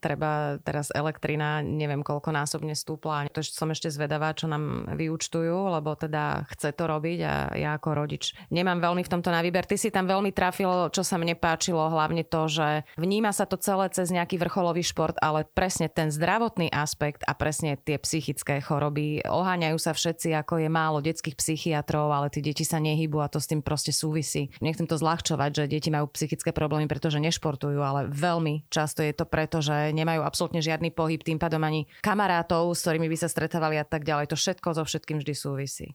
[0.00, 3.28] treba teraz elektrina, neviem koľko násobne stúpla.
[3.36, 7.92] To som ešte zvedavá, čo nám vyučtujú, lebo teda chce to robiť a ja ako
[7.92, 9.68] rodič nemám veľmi v tomto na výber.
[9.68, 13.60] Ty si tam veľmi trafil, čo sa mne páčilo, hlavne to, že vníma sa to
[13.60, 19.22] celé cez nejaký vrcholový šport, ale presne ten zdravotný aspekt a presne tie psychické choroby.
[19.26, 23.38] Oháňajú sa všetci, ako je málo detských psychiatrov, ale tie deti sa nehybu a to
[23.38, 24.50] s tým proste súvisí.
[24.58, 29.26] Nechcem to zľahčovať, že deti majú psychické problémy, pretože nešportujú, ale veľmi často je to
[29.26, 33.74] preto, že nemajú absolútne žiadny pohyb, tým pádom ani kamarátov, s ktorými by sa stretávali
[33.76, 34.30] a tak ďalej.
[34.30, 35.86] To všetko so všetkým vždy súvisí.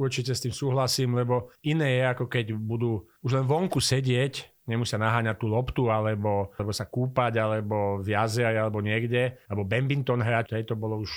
[0.00, 4.96] Určite s tým súhlasím, lebo iné je ako keď budú už len vonku sedieť, nemusia
[4.96, 10.56] naháňať tú loptu, alebo, alebo sa kúpať, alebo v jazere, alebo niekde, alebo badminton hrať,
[10.56, 11.10] hej, to bolo už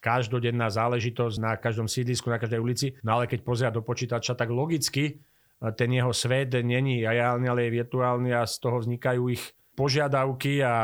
[0.00, 2.86] každodenná záležitosť na každom sídlisku, na každej ulici.
[3.04, 5.20] No ale keď pozria do počítača, tak logicky
[5.60, 9.44] ten jeho svet není reálny, ale je virtuálny a z toho vznikajú ich
[9.76, 10.74] požiadavky a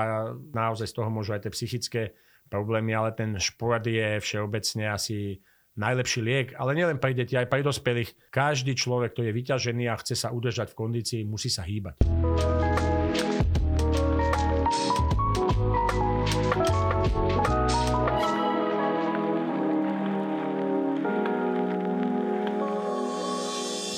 [0.52, 2.02] naozaj z toho môžu aj tie psychické
[2.48, 5.40] problémy, ale ten šport je všeobecne asi
[5.76, 8.32] najlepší liek, ale nielen pre deti, aj pre dospelých.
[8.32, 12.00] Každý človek, ktorý je vyťažený a chce sa udržať v kondícii, musí sa hýbať.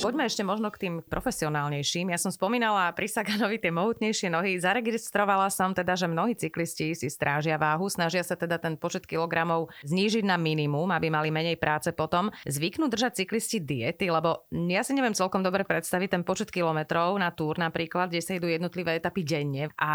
[0.08, 2.08] Poďme ešte možno k tým profesionálnejším.
[2.08, 4.56] Ja som spomínala pri Saganovi tie mohutnejšie nohy.
[4.56, 9.68] Zaregistrovala som teda, že mnohí cyklisti si strážia váhu, snažia sa teda ten počet kilogramov
[9.84, 12.32] znížiť na minimum, aby mali menej práce potom.
[12.48, 17.28] Zvyknú držať cyklisti diety, lebo ja si neviem celkom dobre predstaviť ten počet kilometrov na
[17.28, 19.92] túr napríklad, kde sa idú jednotlivé etapy denne a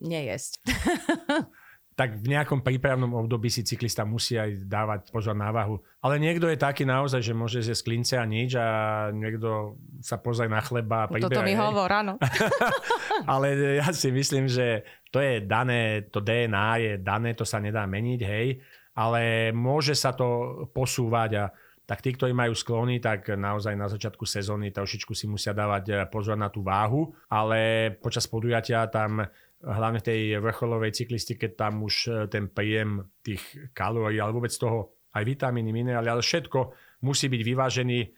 [0.00, 0.64] nejesť.
[1.94, 5.78] tak v nejakom prípravnom období si cyklista musí aj dávať pozor na váhu.
[6.02, 8.66] Ale niekto je taký naozaj, že môže zjesť klince a nič a
[9.14, 11.30] niekto sa pozrie na chleba a príbe.
[11.30, 12.18] Toto mi hovor, áno.
[13.30, 14.82] Ale ja si myslím, že
[15.14, 18.58] to je dané, to DNA je dané, to sa nedá meniť, hej.
[18.98, 21.44] Ale môže sa to posúvať a
[21.84, 26.34] tak tí, ktorí majú sklony, tak naozaj na začiatku sezóny trošičku si musia dávať pozor
[26.34, 29.20] na tú váhu, ale počas podujatia tam
[29.64, 33.40] hlavne tej vrcholovej cyklistike, tam už e, ten príjem tých
[33.72, 36.58] kalórií, ale vôbec toho aj vitamíny, minerály, ale všetko
[37.06, 38.08] musí byť vyvážený e,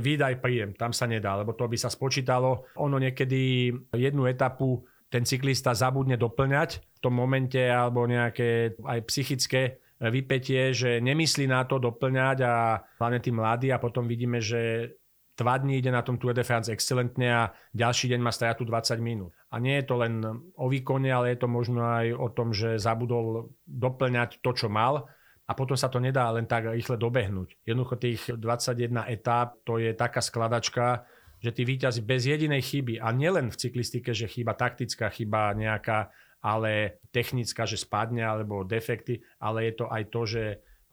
[0.00, 2.72] výdaj príjem, tam sa nedá, lebo to by sa spočítalo.
[2.80, 9.62] Ono niekedy jednu etapu ten cyklista zabudne doplňať v tom momente alebo nejaké aj psychické
[9.62, 9.72] e,
[10.08, 14.94] vypetie, že nemyslí na to doplňať a hlavne tí mladí a potom vidíme, že
[15.34, 17.42] dva dní ide na tom Tour de France excelentne a
[17.74, 19.34] ďalší deň má stratu 20 minút.
[19.50, 20.22] A nie je to len
[20.54, 25.10] o výkone, ale je to možno aj o tom, že zabudol doplňať to, čo mal
[25.44, 27.60] a potom sa to nedá len tak rýchle dobehnúť.
[27.68, 31.04] Jednoducho tých 21 etáp, to je taká skladačka,
[31.44, 36.08] že tí víťazi bez jedinej chyby, a nielen v cyklistike, že chyba taktická, chyba nejaká,
[36.40, 40.44] ale technická, že spadne, alebo defekty, ale je to aj to, že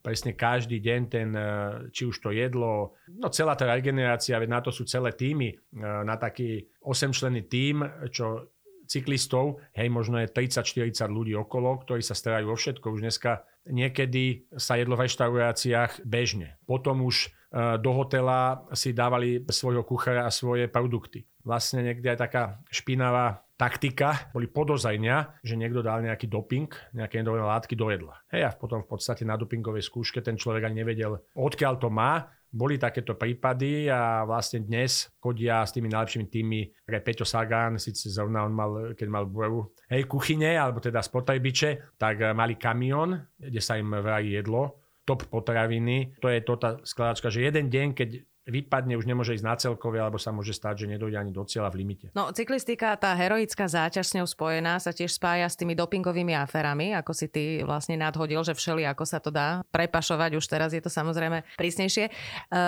[0.01, 1.47] presne každý deň ten, e,
[1.93, 5.55] či už to jedlo, no celá tá regenerácia, veď na to sú celé týmy, e,
[5.79, 8.51] na taký 8-členný tím, čo
[8.91, 12.91] cyklistov, hej, možno je 30-40 ľudí okolo, ktorí sa starajú o všetko.
[12.91, 16.59] Už dneska niekedy sa jedlo v reštauráciách bežne.
[16.67, 21.23] Potom už e, do hotela si dávali svojho kuchára a svoje produkty.
[21.47, 27.45] Vlastne niekde aj taká špinavá taktika, boli podozajnia, že niekto dal nejaký doping, nejaké nedovolené
[27.45, 28.17] látky do jedla.
[28.33, 32.25] Hej, a potom v podstate na dopingovej skúške ten človek ani nevedel, odkiaľ to má.
[32.51, 38.11] Boli takéto prípady a vlastne dnes chodia s tými najlepšími tými, pre Peťo Sagan, síce
[38.11, 43.23] zrovna on mal, keď mal buevu, hej, kuchyne, alebo teda spotrebiče, tak eh, mali kamión,
[43.39, 46.19] kde sa im vraj jedlo, top potraviny.
[46.19, 48.09] To je to tá skladačka, že jeden deň, keď
[48.49, 51.69] vypadne, už nemôže ísť na celkové, alebo sa môže stať, že nedojde ani do cieľa
[51.69, 52.07] v limite.
[52.17, 56.97] No, cyklistika, tá heroická záťaž s ňou spojená sa tiež spája s tými dopingovými aferami,
[56.97, 60.81] ako si ty vlastne nadhodil, že všeli, ako sa to dá prepašovať, už teraz je
[60.81, 62.09] to samozrejme prísnejšie.
[62.09, 62.11] E,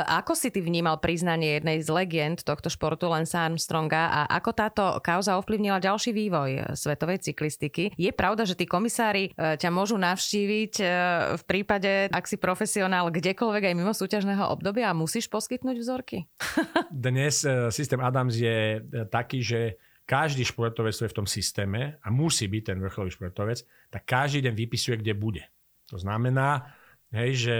[0.07, 4.83] ako si ty vnímal priznanie jednej z legend tohto športu, Lensa Armstronga, a ako táto
[5.01, 7.97] kauza ovplyvnila ďalší vývoj svetovej cyklistiky?
[7.97, 10.85] Je pravda, že tí komisári e, ťa môžu navštíviť e,
[11.33, 16.17] v prípade, ak si profesionál kdekoľvek aj mimo súťažného obdobia a musíš poskytnúť poskytnúť vzorky?
[17.07, 21.81] Dnes e, systém Adams je e, taký, že každý športovec, ktorý je v tom systéme
[22.03, 25.43] a musí byť ten vrcholový športovec, tak každý deň vypisuje, kde bude.
[25.87, 26.75] To znamená,
[27.15, 27.57] hej, že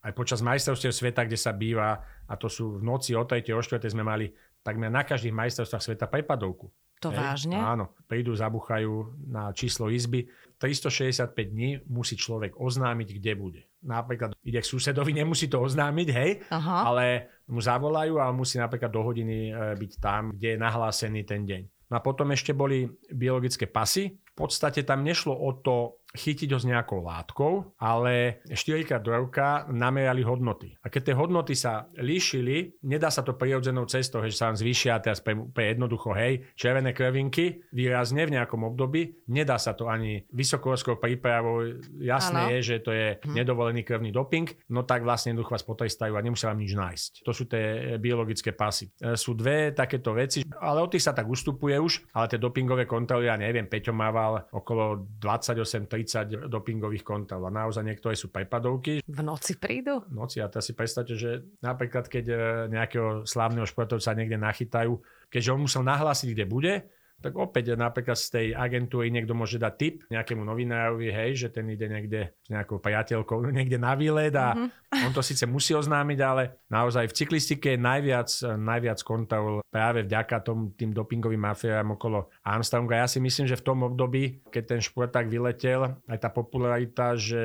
[0.00, 3.44] aj počas majstrovstiev sveta, kde sa býva, a to sú v noci o 3.
[3.52, 3.92] o 4.
[3.92, 4.32] sme mali
[4.64, 6.72] takmer na každých majstrovstvách sveta prepadovku.
[7.04, 7.20] To hej?
[7.20, 7.56] vážne?
[7.60, 10.32] Áno, prídu, zabuchajú na číslo izby.
[10.56, 16.30] 365 dní musí človek oznámiť, kde bude napríklad ide k susedovi, nemusí to oznámiť, hej,
[16.52, 16.78] Aha.
[16.84, 17.04] ale
[17.48, 21.62] mu zavolajú a musí napríklad do hodiny e, byť tam, kde je nahlásený ten deň.
[21.90, 24.14] No a potom ešte boli biologické pasy.
[24.34, 29.14] V podstate tam nešlo o to chytiť ho s nejakou látkou, ale 4 krát do
[29.14, 30.74] roka namerali hodnoty.
[30.82, 34.98] A keď tie hodnoty sa líšili, nedá sa to prirodzenou cestou, že sa vám zvýšia
[34.98, 40.26] teraz pre, pre jednoducho, hej, červené krvinky výrazne v nejakom období, nedá sa to ani
[40.34, 42.52] vysokohorskou prípravou, jasné ano.
[42.58, 43.34] je, že to je hm.
[43.34, 47.10] nedovolený krvný doping, no tak vlastne jednoducho vás potrestajú a nemusia vám nič nájsť.
[47.22, 48.90] To sú tie biologické pasy.
[48.98, 52.82] E, sú dve takéto veci, ale od tých sa tak ustupuje už, ale tie dopingové
[52.90, 57.48] kontroly, ja neviem, Peťo mával okolo 28 30 dopingových kontrol.
[57.48, 59.00] A naozaj niektoré sú prepadovky.
[59.00, 60.04] V noci prídu?
[60.04, 60.44] V noci.
[60.44, 62.36] A to si predstavte, že napríklad keď e,
[62.68, 65.00] nejakého slávneho športovca niekde nachytajú,
[65.32, 66.74] keďže on musel nahlásiť, kde bude,
[67.20, 71.68] tak opäť napríklad z tej agentúry niekto môže dať tip nejakému novinárovi, hej, že ten
[71.68, 75.04] ide niekde s nejakou priateľkou niekde na výlet a mm-hmm.
[75.04, 80.40] on to síce musí oznámiť, ale naozaj v cyklistike je najviac, najviac kontrol práve vďaka
[80.40, 83.04] tom, tým dopingovým mafiám okolo Armstronga.
[83.04, 87.14] Ja si myslím, že v tom období, keď ten šport tak vyletel, aj tá popularita,
[87.20, 87.40] že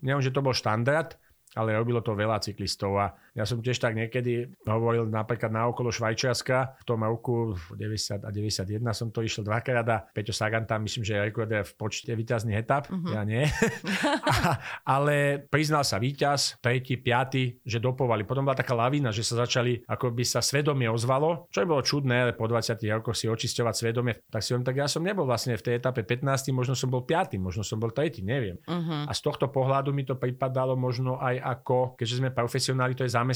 [0.00, 1.14] neviem, že to bol štandard,
[1.58, 5.88] ale robilo to veľa cyklistov a Ja som tiež tak niekedy hovoril napríklad na okolo
[5.88, 10.84] Švajčiarska, v tom roku 90 a 91 som to išiel dvakrát a Peťo Sagan tam
[10.84, 13.16] myslím, že je rekordér v počte výťazných etap, uh-huh.
[13.16, 13.48] ja nie.
[14.28, 18.28] a, ale priznal sa víťaz, tretí, piaty, že dopovali.
[18.28, 22.28] Potom bola taká lavína, že sa začali, ako by sa svedomie ozvalo, čo bolo čudné,
[22.28, 24.20] ale po 20 rokoch si očisťovať svedomie.
[24.28, 27.08] Tak si on, tak ja som nebol vlastne v tej etape 15, možno som bol
[27.08, 28.60] 5, možno som bol tretí, neviem.
[28.68, 29.08] Uh-huh.
[29.08, 33.16] A z tohto pohľadu mi to pripadalo možno aj ako, keďže sme profesionáli, to je
[33.16, 33.29] zamestnanie.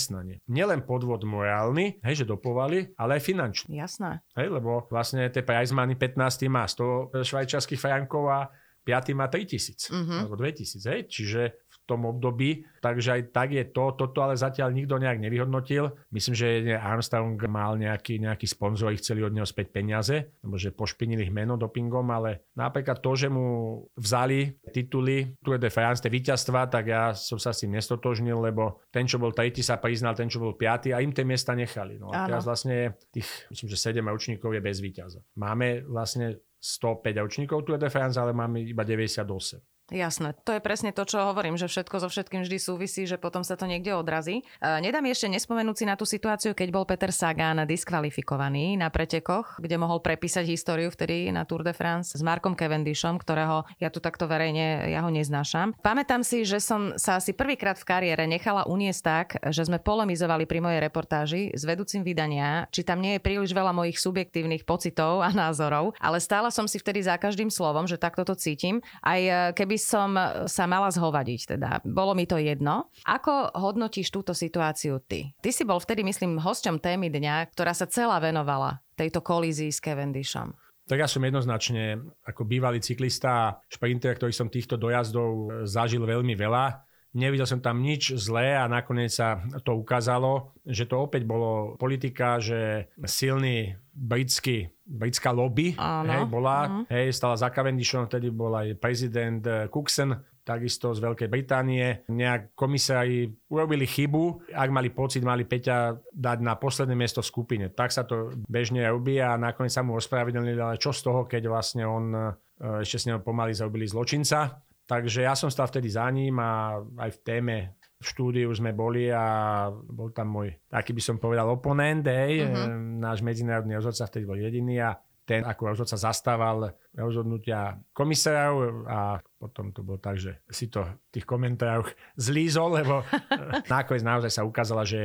[0.51, 3.79] Nielen podvod morálny, hej, že dopovali, ale aj finančný.
[3.79, 4.21] Jasné.
[4.35, 8.41] Hej, lebo vlastne tie prize money 15 má 100 švajčiarských frankov a
[8.85, 9.97] 5 má 3000 uh-huh.
[10.05, 10.17] Mhm.
[10.29, 11.01] alebo 2000, hej?
[11.09, 11.43] čiže
[11.85, 15.92] tom období, takže aj tak je to, toto ale zatiaľ nikto nejak nevyhodnotil.
[16.09, 20.73] Myslím, že Armstrong mal nejaký, nejaký sponzor, ich chceli od neho späť peniaze, lebo že
[20.73, 26.12] pošpinili ich meno dopingom, ale napríklad to, že mu vzali tituly Tour de France, tie
[26.12, 30.16] víťazstva, tak ja som sa s tým nestotožnil, lebo ten, čo bol tretí, sa priznal,
[30.16, 32.01] ten, čo bol piatý a im tie miesta nechali.
[32.01, 35.20] No a teraz vlastne tých, myslím, že 7 ročníkov je bez víťaza.
[35.37, 39.61] Máme vlastne 105 ročníkov Tour de France, ale máme iba 98.
[39.92, 43.44] Jasné, to je presne to, čo hovorím, že všetko so všetkým vždy súvisí, že potom
[43.44, 44.40] sa to niekde odrazí.
[44.40, 49.61] E, nedám ešte nespomenúť si na tú situáciu, keď bol Peter Sagan diskvalifikovaný na pretekoch,
[49.61, 54.01] kde mohol prepísať históriu vtedy na Tour de France s Markom Cavendishom, ktorého ja tu
[54.01, 55.77] takto verejne, ja ho neznášam.
[55.85, 60.49] Pamätám si, že som sa asi prvýkrát v kariére nechala uniesť tak, že sme polemizovali
[60.49, 65.20] pri mojej reportáži s vedúcim vydania, či tam nie je príliš veľa mojich subjektívnych pocitov
[65.20, 68.81] a názorov, ale stála som si vtedy za každým slovom, že takto to cítim.
[69.05, 70.15] Aj e, keby by som
[70.47, 72.95] sa mala zhovadiť, teda bolo mi to jedno.
[73.03, 75.35] Ako hodnotíš túto situáciu ty?
[75.43, 79.83] Ty si bol vtedy, myslím, hosťom témy dňa, ktorá sa celá venovala tejto kolízii s
[79.83, 80.55] Cavendishom.
[80.87, 86.87] Tak ja som jednoznačne ako bývalý cyklista šprinter, ktorý som týchto dojazdov zažil veľmi veľa.
[87.19, 92.39] Nevidel som tam nič zlé a nakoniec sa to ukázalo, že to opäť bolo politika,
[92.39, 96.11] že silný britský, britská lobby Áno.
[96.11, 96.85] hej, bola, uh-huh.
[96.91, 100.13] hej, stala za Cavendishom, vtedy bol aj prezident eh, Cookson,
[100.45, 102.05] takisto z Veľkej Británie.
[102.11, 107.67] Nejak komisári urobili chybu, ak mali pocit, mali Peťa dať na posledné miesto v skupine.
[107.73, 111.49] Tak sa to bežne robí a nakoniec sa mu ospravedlnili, ale čo z toho, keď
[111.49, 114.59] vlastne on eh, ešte s ním pomaly zrobili zločinca.
[114.85, 117.57] Takže ja som stal vtedy za ním a aj v téme
[118.05, 123.01] v štúdiu sme boli a bol tam môj, taký by som povedal, oponent, hej, uh-huh.
[123.01, 129.73] náš medzinárodný rozhodca vtedy bol jediný a ten ako rozhodca zastával rozhodnutia komisárov a potom
[129.73, 131.88] to bolo tak, že si to v tých komentároch
[132.21, 133.01] zlízol, lebo
[133.73, 135.01] nakoniec naozaj sa ukázala, že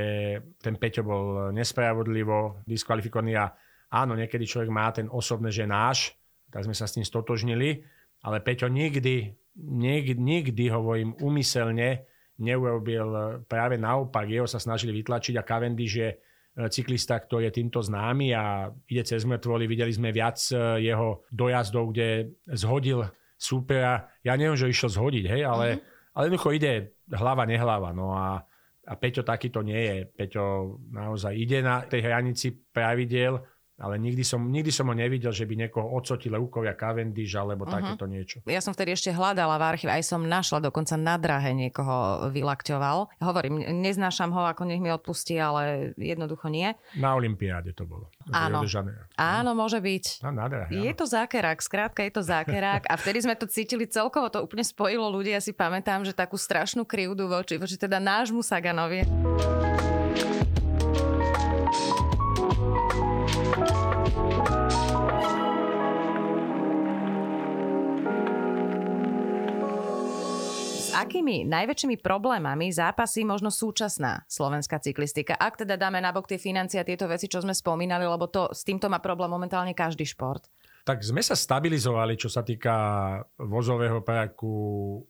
[0.60, 3.56] ten Peťo bol nespravodlivo diskvalifikovaný a
[3.96, 6.20] áno, niekedy človek má ten osobné, že náš,
[6.52, 7.88] tak sme sa s tým stotožnili,
[8.20, 12.04] ale Peťo nikdy, nikdy, nikdy hovorím umyselne,
[12.40, 14.26] neurobil e, práve naopak.
[14.26, 16.18] Jeho sa snažili vytlačiť a Cavendish je e,
[16.72, 19.68] cyklista, ktorý je týmto známy a ide cez mŕtvoly.
[19.68, 23.06] Videli sme viac e, jeho dojazdov, kde zhodil
[23.40, 24.12] súpera.
[24.24, 26.12] Ja neviem, že išiel zhodiť, hej, ale, mm-hmm.
[26.16, 26.72] ale jednoducho ide
[27.12, 27.90] hlava, nehlava.
[27.96, 28.44] No a,
[28.84, 29.98] a Peťo takýto nie je.
[30.08, 33.40] Peťo naozaj ide na tej hranici pravidel,
[33.80, 37.80] ale nikdy som, nikdy som ho nevidel, že by niekoho odsotil Leukovia Cavendish alebo uh-huh.
[37.80, 38.44] takéto niečo.
[38.44, 43.24] Ja som vtedy ešte hľadala v archíve, aj som našla dokonca na drahe niekoho vylakťoval.
[43.24, 46.76] Hovorím, neznášam ho, ako nech mi odpustí, ale jednoducho nie.
[47.00, 48.12] Na Olympiáde to bolo.
[48.30, 48.62] Áno,
[49.18, 50.22] áno, môže byť.
[50.28, 53.88] Na, na drahe, je to zákerák, skrátka je to zákerák a vtedy sme to cítili
[53.88, 55.32] celkovo, to úplne spojilo ľudí.
[55.32, 59.08] Ja si pamätám, že takú strašnú krivdu voči, voči teda nášmu Saganovi.
[71.00, 75.40] Akými najväčšími problémami zápasí možno súčasná slovenská cyklistika?
[75.40, 78.68] Ak teda dáme nabok tie financie a tieto veci, čo sme spomínali, lebo to, s
[78.68, 80.46] týmto má problém momentálne každý šport.
[80.84, 82.76] Tak sme sa stabilizovali, čo sa týka
[83.40, 84.52] vozového parku,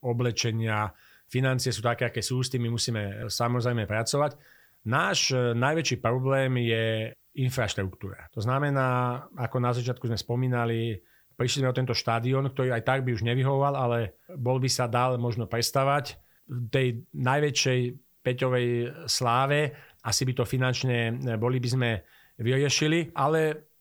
[0.02, 0.92] oblečenia,
[1.30, 4.36] financie sú také, aké sú, s tým my musíme samozrejme pracovať.
[4.90, 8.28] Náš e, najväčší problém je infraštruktúra.
[8.34, 10.98] To znamená, ako na začiatku sme spomínali,
[11.40, 14.92] Prišli sme o tento štádion, ktorý aj tak by už nevyhovoval, ale bol by sa
[14.92, 16.20] dal možno prestavať.
[16.52, 17.80] V tej najväčšej
[18.20, 18.68] Peťovej
[19.08, 19.72] sláve
[20.04, 21.90] asi by to finančne boli by sme
[22.36, 23.72] vyriešili, ale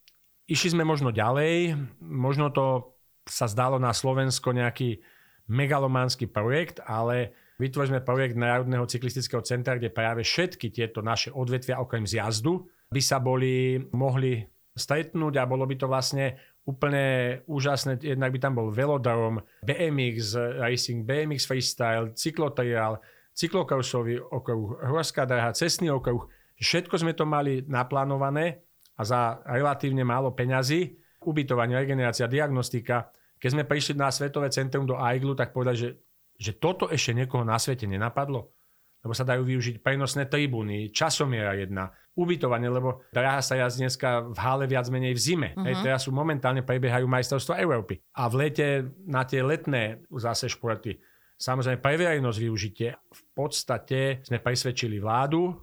[0.46, 2.94] išli sme možno ďalej, možno to
[3.26, 5.02] sa zdalo na Slovensko nejaký
[5.50, 11.82] megalománsky projekt, ale vytvorili sme projekt Národného cyklistického centra, kde práve všetky tieto naše odvetvia
[11.82, 14.46] okrem zjazdu by sa boli mohli
[14.78, 16.38] stretnúť a bolo by to vlastne
[16.68, 23.00] úplne úžasné, jednak by tam bol velodrom, BMX Racing, BMX Freestyle, cyklotrial,
[23.32, 26.28] cyklokausový okruh, horská dráha, cestný okruh.
[26.60, 28.60] Všetko sme to mali naplánované
[29.00, 30.92] a za relatívne málo peňazí,
[31.24, 33.08] ubytovanie, regenerácia, diagnostika.
[33.40, 35.90] Keď sme prišli na Svetové centrum do Aiglu, tak povedali, že,
[36.36, 38.57] že toto ešte niekoho na svete nenapadlo
[39.02, 44.38] lebo sa dajú využiť prenosné tribúny, časomiera jedna, ubytovanie, lebo dráha sa jazdí dneska v
[44.42, 45.48] hale viac menej v zime.
[45.54, 45.66] Uh-huh.
[45.70, 48.02] Hej, teraz sú momentálne prebiehajú majstrovstva Európy.
[48.18, 48.66] A v lete
[49.06, 50.98] na tie letné zase športy
[51.38, 52.90] Samozrejme, pre verejnosť využitie.
[53.14, 55.54] V podstate sme presvedčili vládu,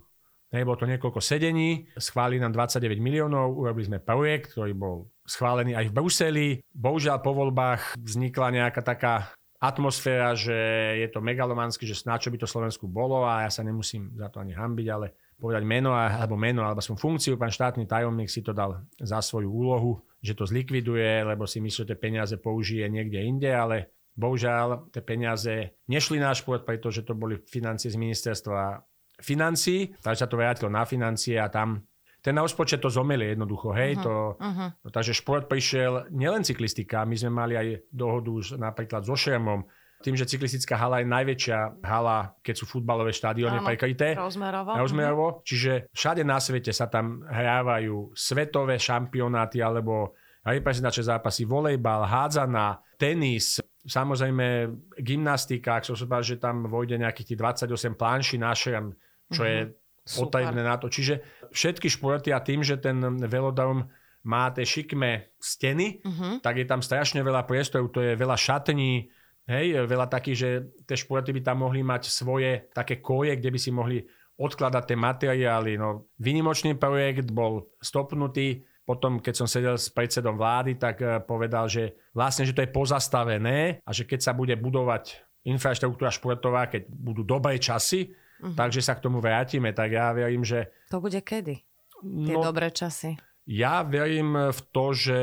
[0.55, 5.91] nebolo to niekoľko sedení, schválili nám 29 miliónov, urobili sme projekt, ktorý bol schválený aj
[5.91, 6.47] v Bruseli.
[6.71, 10.55] Bohužiaľ po voľbách vznikla nejaká taká atmosféra, že
[11.01, 14.29] je to megalomanské, že snáď čo by to Slovensku bolo a ja sa nemusím za
[14.29, 18.39] to ani hambiť, ale povedať meno, alebo meno, alebo som funkciu, pán štátny tajomník si
[18.39, 22.87] to dal za svoju úlohu, že to zlikviduje, lebo si myslí, že tie peniaze použije
[22.87, 28.79] niekde inde, ale bohužiaľ tie peniaze nešli na šport, pretože to boli financie z ministerstva
[29.19, 31.83] financí, takže sa to vrátilo na financie a tam
[32.25, 33.93] ten rozpočet to zomelie jednoducho, hej.
[34.01, 34.69] Uh-huh, to, uh-huh.
[34.81, 39.61] No, takže šport prišiel, nielen cyklistika, my sme mali aj dohodu už napríklad so Šermom,
[40.01, 44.17] tým, že cyklistická hala je najväčšia hala, keď sú futbalové štádiony prekryté.
[44.17, 44.73] Rozmerovo.
[44.73, 45.27] Rozmerovo.
[45.29, 45.45] Uh-huh.
[45.45, 53.61] Čiže všade na svete sa tam hrávajú svetové šampionáty alebo reprezentačné zápasy, volejbal, hádzana, tenis,
[53.85, 59.45] samozrejme gymnastika, ak som sa že tam vojde nejakých tých 28 planší na čo uh-huh.
[59.45, 60.87] je potajemné na to.
[60.87, 63.89] Čiže všetky športy a tým, že ten velodrom
[64.25, 66.41] má tie šikmé steny, uh-huh.
[66.41, 69.09] tak je tam strašne veľa priestorov, to je veľa šatní,
[69.45, 70.49] hej, veľa takých, že
[70.89, 74.01] tie športy by tam mohli mať svoje také koje, kde by si mohli
[74.35, 75.77] odkladať tie materiály.
[75.77, 81.65] No, vynimočný projekt bol stopnutý, potom, keď som sedel s predsedom vlády, tak eh, povedal,
[81.65, 86.89] že vlastne, že to je pozastavené a že keď sa bude budovať infraštruktúra športová, keď
[86.89, 88.55] budú dobré časy, Uh-huh.
[88.55, 89.71] Takže sa k tomu vrátime.
[89.71, 90.71] Tak ja verím, že...
[90.91, 91.55] To bude kedy?
[92.01, 93.15] Tie no, dobré časy.
[93.45, 95.19] Ja verím v to, že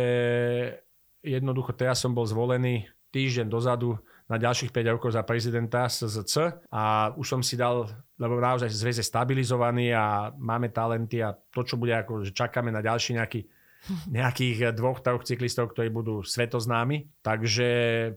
[1.23, 3.99] jednoducho teraz som bol zvolený týždeň dozadu
[4.31, 7.85] na ďalších 5 rokov za prezidenta SZC a už som si dal,
[8.17, 12.73] lebo naozaj zväz je stabilizovaný a máme talenty a to, čo bude ako, že čakáme
[12.73, 13.45] na ďalší nejaký
[14.17, 17.11] nejakých dvoch, troch cyklistov, ktorí budú svetoznámi.
[17.21, 17.69] Takže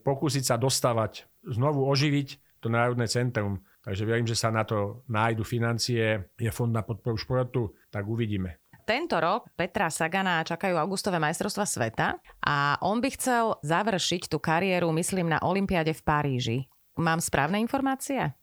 [0.05, 5.45] pokúsiť sa dostávať, znovu oživiť to Národné centrum Takže verím, že sa na to nájdu
[5.45, 8.65] financie, je fond na podporu športu, tak uvidíme.
[8.85, 14.89] Tento rok Petra Sagana čakajú augustové majstrovstva sveta a on by chcel završiť tú kariéru,
[14.93, 16.57] myslím, na Olympiáde v Paríži.
[16.97, 18.33] Mám správne informácie?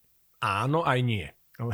[0.42, 1.26] Áno, aj nie.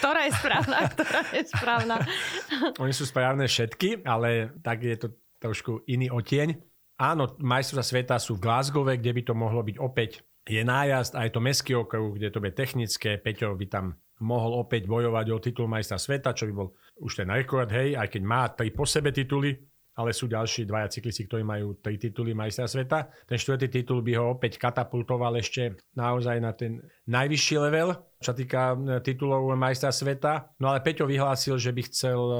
[0.00, 1.96] ktorá je správna, ktorá je správna?
[2.82, 5.08] Oni sú správne všetky, ale tak je to
[5.40, 6.56] trošku iný otieň.
[7.00, 11.28] Áno, majstrovstvá sveta sú v Glasgow, kde by to mohlo byť opäť je nájazd, aj
[11.32, 13.20] to mestský okruh, kde to bude technické.
[13.20, 13.86] Peťo by tam
[14.20, 16.68] mohol opäť bojovať o titul majstra sveta, čo by bol
[17.00, 19.56] už ten rekord, hej, aj keď má tri po sebe tituly,
[19.96, 23.12] ale sú ďalší dvaja cyklisti, ktorí majú tri tituly majstra sveta.
[23.28, 28.76] Ten štvrtý titul by ho opäť katapultoval ešte naozaj na ten najvyšší level, čo týka
[28.76, 30.56] e, titulov majstra sveta.
[30.56, 32.36] No ale Peťo vyhlásil, že by chcel e,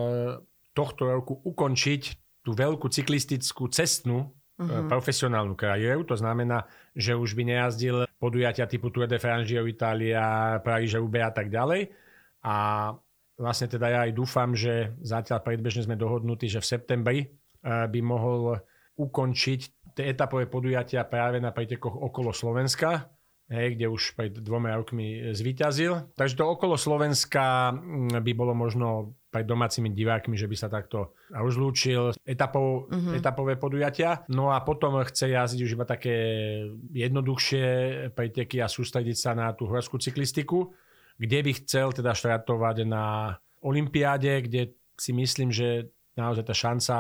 [0.73, 2.03] tohto roku ukončiť
[2.41, 4.87] tú veľkú cyklistickú cestnú uh-huh.
[4.93, 6.05] profesionálnu kariéru.
[6.05, 11.25] To znamená, že už by nejazdil podujatia typu Tour de France, Giro Italia, Paríže, Ube
[11.25, 11.89] a tak ďalej.
[12.45, 12.57] A
[13.41, 18.01] vlastne teda ja aj dúfam, že zatiaľ predbežne sme dohodnutí, že v septembri eh, by
[18.05, 18.61] mohol
[19.01, 19.61] ukončiť
[19.97, 23.09] tie etapové podujatia práve na pretekoch okolo Slovenska,
[23.49, 26.15] hej, kde už pred dvoma rokmi zvíťazil.
[26.15, 31.15] Takže to okolo Slovenska mm, by bolo možno pred domácimi divákmi, že by sa takto
[31.31, 33.15] rozlúčil etapov, uh-huh.
[33.15, 34.27] etapové podujatia.
[34.27, 36.15] No a potom chce jazdiť už iba také
[36.91, 37.67] jednoduchšie
[38.11, 40.75] preteky a sústrediť sa na tú horskú cyklistiku,
[41.15, 46.97] kde by chcel teda štartovať na Olympiáde, kde si myslím, že naozaj tá šanca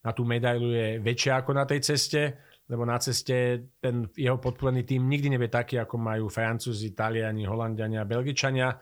[0.00, 2.22] na tú medailu je väčšia ako na tej ceste,
[2.64, 8.08] lebo na ceste ten jeho podporený tým nikdy nebude taký, ako majú Francúzi, Taliani, Holandiania,
[8.08, 8.72] Belgičania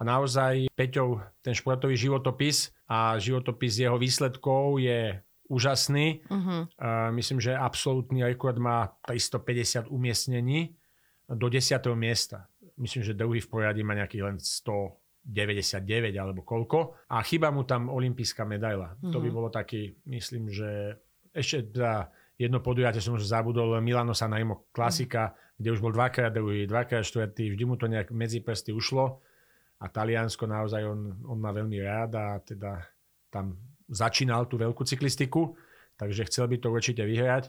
[0.00, 5.20] a naozaj Peťov ten športový životopis a životopis jeho výsledkov je
[5.52, 6.24] úžasný.
[6.24, 6.64] Uh-huh.
[6.80, 10.72] Uh, myslím, že absolútny rekord má 350 umiestnení
[11.28, 11.76] do 10.
[12.00, 12.48] miesta.
[12.80, 16.96] Myslím, že druhý v poradí má nejakých len 199 alebo koľko.
[17.12, 18.96] A chyba mu tam olimpijská medaila.
[18.96, 19.12] Uh-huh.
[19.12, 20.96] To by bolo taký, myslím, že
[21.36, 22.08] ešte za
[22.40, 25.60] jedno podujatie som už zabudol, Milano Sanremo klasika, uh-huh.
[25.60, 29.20] kde už bol dvakrát druhý, dvakrát štvrtý, vždy mu to nejak medzi prsty ušlo
[29.80, 32.84] a Taliansko naozaj on, on má veľmi rád a teda
[33.32, 33.56] tam
[33.88, 35.56] začínal tú veľkú cyklistiku,
[35.96, 37.48] takže chcel by to určite vyhrať,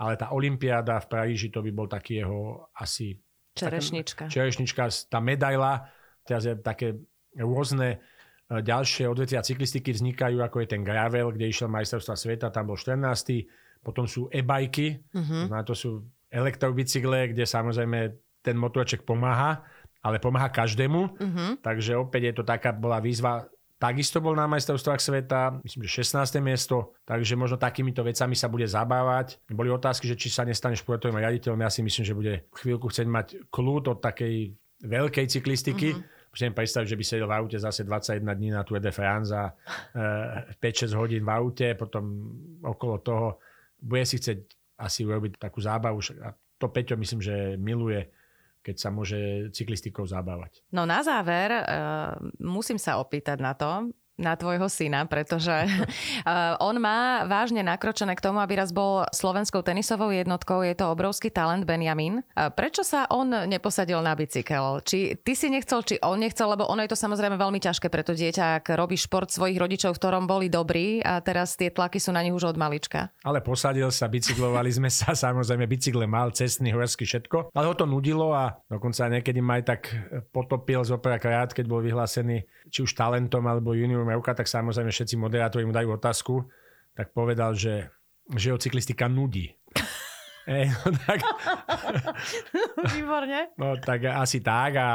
[0.00, 3.20] ale tá Olympiáda v Paríži to by bol taký jeho asi
[3.56, 4.28] Čerešnička.
[4.28, 5.88] Taká, čerešnička, tá medaila,
[6.28, 7.00] teraz je také
[7.40, 12.68] rôzne e, ďalšie odvetvia cyklistiky vznikajú, ako je ten gravel, kde išiel majstrovstva sveta, tam
[12.68, 13.00] bol 14.
[13.80, 15.48] Potom sú e-bajky, uh-huh.
[15.64, 18.12] to sú elektrobicykle, kde samozrejme
[18.44, 19.64] ten motorček pomáha,
[20.06, 21.00] ale pomáha každému.
[21.18, 21.58] Uh-huh.
[21.58, 26.40] Takže opäť je to taká, bola výzva Takisto bol na majstrovstvách sveta, myslím, že 16.
[26.40, 29.36] miesto, takže možno takýmito vecami sa bude zabávať.
[29.52, 31.60] Boli otázky, že či sa nestane športovým riaditeľom.
[31.60, 35.92] Ja si myslím, že bude chvíľku chcieť mať kľúd od takej veľkej cyklistiky.
[35.92, 36.32] Mm-hmm.
[36.32, 39.52] Môžem predstaviť, že by sedel v aute zase 21 dní na Tour de France a
[39.52, 42.32] e, 5-6 hodín v aute, potom
[42.64, 43.26] okolo toho
[43.76, 44.40] bude si chcieť
[44.80, 46.00] asi urobiť takú zábavu.
[46.24, 48.08] A to Peťo myslím, že miluje
[48.66, 50.66] keď sa môže cyklistikou zabávať.
[50.74, 55.52] No na záver uh, musím sa opýtať na to, na tvojho syna, pretože
[56.68, 60.64] on má vážne nakročené k tomu, aby raz bol slovenskou tenisovou jednotkou.
[60.64, 62.24] Je to obrovský talent Benjamin.
[62.32, 64.80] Prečo sa on neposadil na bicykel?
[64.82, 68.00] Či ty si nechcel, či on nechcel, lebo ono je to samozrejme veľmi ťažké pre
[68.00, 72.00] to dieťa, ak robí šport svojich rodičov, v ktorom boli dobrí a teraz tie tlaky
[72.00, 73.12] sú na nich už od malička.
[73.20, 77.52] Ale posadil sa, bicyklovali sme sa, samozrejme bicykle mal, cestný, horský, všetko.
[77.52, 79.80] Ale ho to nudilo a dokonca niekedy ma aj tak
[80.32, 85.14] potopil zo krát, keď bol vyhlásený či už talentom alebo junior Meuka, tak samozrejme všetci
[85.18, 86.34] moderátori mu dajú otázku,
[86.96, 87.90] tak povedal, že,
[88.34, 89.52] že ho cyklistika nudí.
[90.46, 91.18] Ej, no tak...
[92.94, 93.50] Výborne.
[93.58, 94.90] No tak asi tak a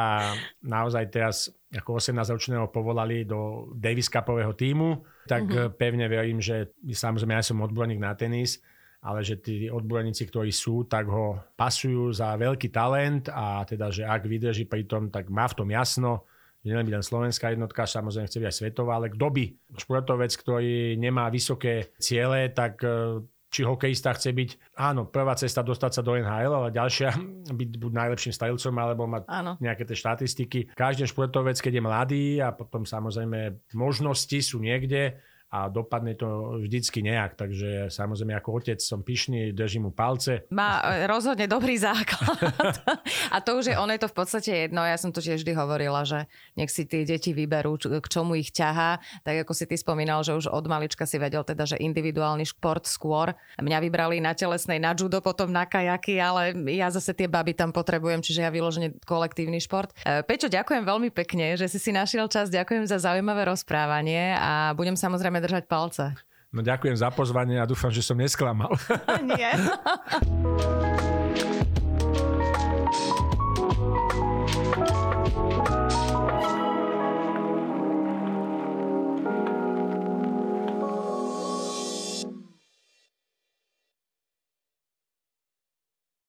[0.63, 5.71] naozaj teraz ako 18-ročného povolali do Davis Cupového týmu, tak uh-huh.
[5.75, 8.63] pevne verím, že samozrejme ja som odborník na tenis,
[9.01, 14.05] ale že tí odborníci, ktorí sú, tak ho pasujú za veľký talent a teda, že
[14.05, 16.27] ak vydrží pri tom, tak má v tom jasno
[16.61, 19.45] nielen by len slovenská jednotka, samozrejme chce byť aj svetová, ale kto by
[19.77, 24.49] športovec, ktorý nemá vysoké ciele, tak e, či hokejista chce byť,
[24.79, 27.09] áno, prvá cesta dostať sa do NHL, ale ďalšia
[27.59, 29.51] byť buď najlepším strelcom, alebo mať áno.
[29.59, 30.59] nejaké tie štatistiky.
[30.71, 35.19] Každý športovec, keď je mladý a potom samozrejme možnosti sú niekde,
[35.51, 37.35] a dopadne to vždycky nejak.
[37.35, 40.47] Takže samozrejme ako otec som pyšný, držím mu palce.
[40.47, 42.39] Má e, rozhodne dobrý základ.
[43.35, 44.79] a to už je, ono je to v podstate jedno.
[44.87, 48.55] Ja som to tiež vždy hovorila, že nech si tie deti vyberú, k čomu ich
[48.55, 49.03] ťahá.
[49.27, 52.87] Tak ako si ty spomínal, že už od malička si vedel teda, že individuálny šport
[52.87, 53.35] skôr.
[53.59, 57.75] Mňa vybrali na telesnej, na judo, potom na kajaky, ale ja zase tie baby tam
[57.75, 59.91] potrebujem, čiže ja vyložene kolektívny šport.
[60.07, 62.47] E, Pečo, ďakujem veľmi pekne, že si si našiel čas.
[62.47, 66.03] Ďakujem za zaujímavé rozprávanie a budem samozrejme držať palce.
[66.51, 68.75] No ďakujem za pozvanie a dúfam, že som nesklamal.
[69.31, 69.55] Nie.